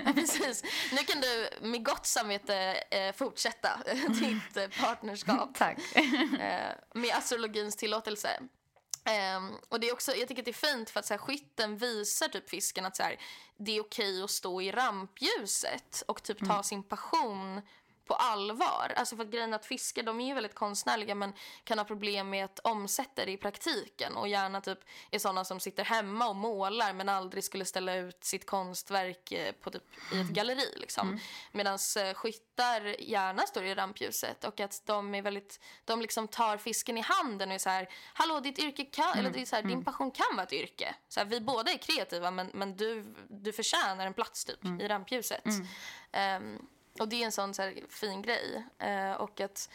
[0.05, 0.63] Ja, precis.
[0.91, 5.77] Nu kan du med gott samvete eh, fortsätta ditt eh, partnerskap Tack.
[6.39, 8.29] eh, med astrologins tillåtelse.
[9.05, 11.19] Ehm, och det är också, jag tycker att det är fint för att så här,
[11.19, 13.19] skytten visar typ fisken att så här,
[13.57, 17.61] det är okej att stå i rampljuset och typ ta sin passion
[18.05, 18.93] på allvar.
[18.95, 21.33] Alltså för att grejen att fiskar de är ju väldigt konstnärliga men
[21.63, 24.79] kan ha problem med att omsätta det i praktiken och gärna typ
[25.11, 29.51] är sådana som sitter hemma och målar men aldrig skulle ställa ut sitt konstverk eh,
[29.51, 29.83] på typ,
[30.13, 31.07] i ett galleri liksom.
[31.07, 31.19] Mm.
[31.51, 31.77] Medan
[32.15, 37.01] skyttar gärna står i rampljuset och att de är väldigt, de liksom tar fisken i
[37.01, 39.19] handen och är så här, hallå ditt yrke kan, Mm.
[39.19, 40.95] eller det är så här, din passion kan vara ett yrke.
[41.07, 44.81] Så här, vi båda är kreativa men, men du, du förtjänar en plats typ Mm.
[44.81, 45.43] i rampljuset.
[46.11, 46.59] Ehm,
[46.99, 48.63] och det är en sån så här, fin grej.
[48.79, 49.69] Eh, och att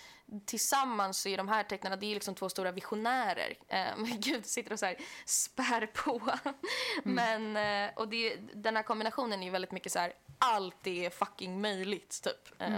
[0.47, 3.55] tillsammans så är de här tecknarna, det är liksom två stora visionärer.
[3.69, 3.87] Eh,
[4.19, 6.21] gud, sitter och så här spär på.
[7.03, 11.11] Men, eh, och det, den här kombinationen är ju väldigt mycket så här, allt är
[11.11, 12.61] fucking möjligt typ.
[12.63, 12.71] Eh,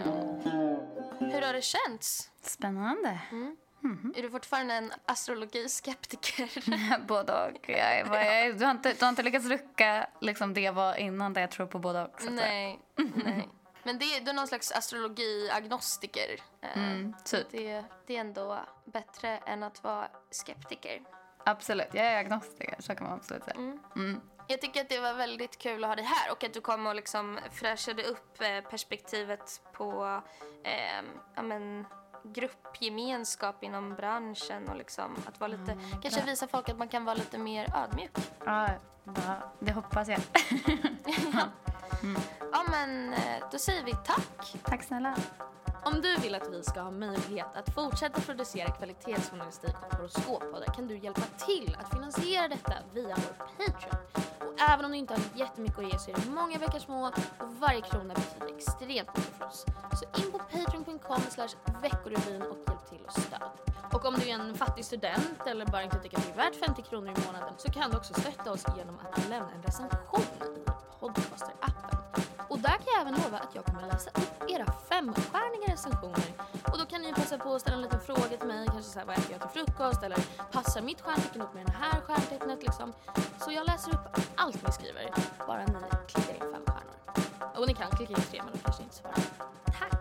[1.18, 2.30] Hur har det känts?
[2.42, 3.18] Spännande.
[4.16, 6.50] Är du fortfarande en astrologiskeptiker?
[7.06, 7.68] Både och.
[7.68, 10.94] Jag, bara- jag, du, har inte, du har inte lyckats rucka liksom det jag var
[10.94, 12.20] innan där jag tror på både och.
[12.20, 12.80] så att nej,
[13.14, 13.48] nej.
[13.90, 16.40] Men det, är- du är någon slags astrologiagnostiker.
[16.60, 17.46] Eh, Mm, typ.
[17.50, 21.00] det, det är ändå bättre än att vara skeptiker.
[21.46, 21.86] Absolut.
[21.92, 23.56] Jag är agnostiker, så kan man absolut säga.
[23.96, 24.20] Mm.
[24.48, 26.86] Jag tycker att det var väldigt kul att ha dig här och att du kom
[26.86, 30.20] och liksom fräschade upp eh, perspektivet på
[30.64, 31.02] eh,
[31.34, 31.86] ja, men,
[32.24, 37.14] gruppgemenskap inom branschen och liksom att vara lite, kanske visa folk att man kan vara
[37.14, 38.10] lite mer ödmjuk.
[38.44, 38.68] Ja,
[39.04, 40.20] ja, det hoppas jag.
[41.32, 41.42] Ja
[42.70, 44.56] men eh, då säger vi tack.
[44.64, 45.16] Tack snälla.
[45.92, 50.86] Om du vill att vi ska ha möjlighet att fortsätta producera kvalitetsjournalistik och horoskoppodden kan
[50.86, 53.96] du hjälpa till att finansiera detta via vår Patreon.
[54.40, 57.06] Och även om du inte har jättemycket att ge så är det många veckor små
[57.06, 59.64] och varje krona betyder extremt mycket för oss.
[59.92, 61.20] Så in på patreon.com
[61.82, 63.50] veckorevyn och hjälp till och stöd.
[63.92, 66.66] Och om du är en fattig student eller bara inte tycker att det är värt
[66.66, 70.20] 50 kronor i månaden så kan du också stötta oss genom att lämna en recension
[70.56, 70.70] i
[71.00, 72.00] Podcaster-appen.
[72.48, 76.32] Och där kan jag även lova att jag kommer läsa upp era femstjärniga recensioner.
[76.72, 79.06] Och då kan ni passa på att ställa en liten fråga till mig, kanske såhär
[79.06, 80.18] vad äter jag till frukost eller
[80.52, 82.92] passar mitt stjärntecken upp med det här stjärntecknet liksom.
[83.44, 85.10] Så jag läser upp allt ni skriver,
[85.46, 85.74] bara ni
[86.06, 87.56] klickar in fem stjärnor.
[87.56, 89.24] Och ni kan klicka in tre men de kanske inte svarar.
[89.64, 89.99] Tack!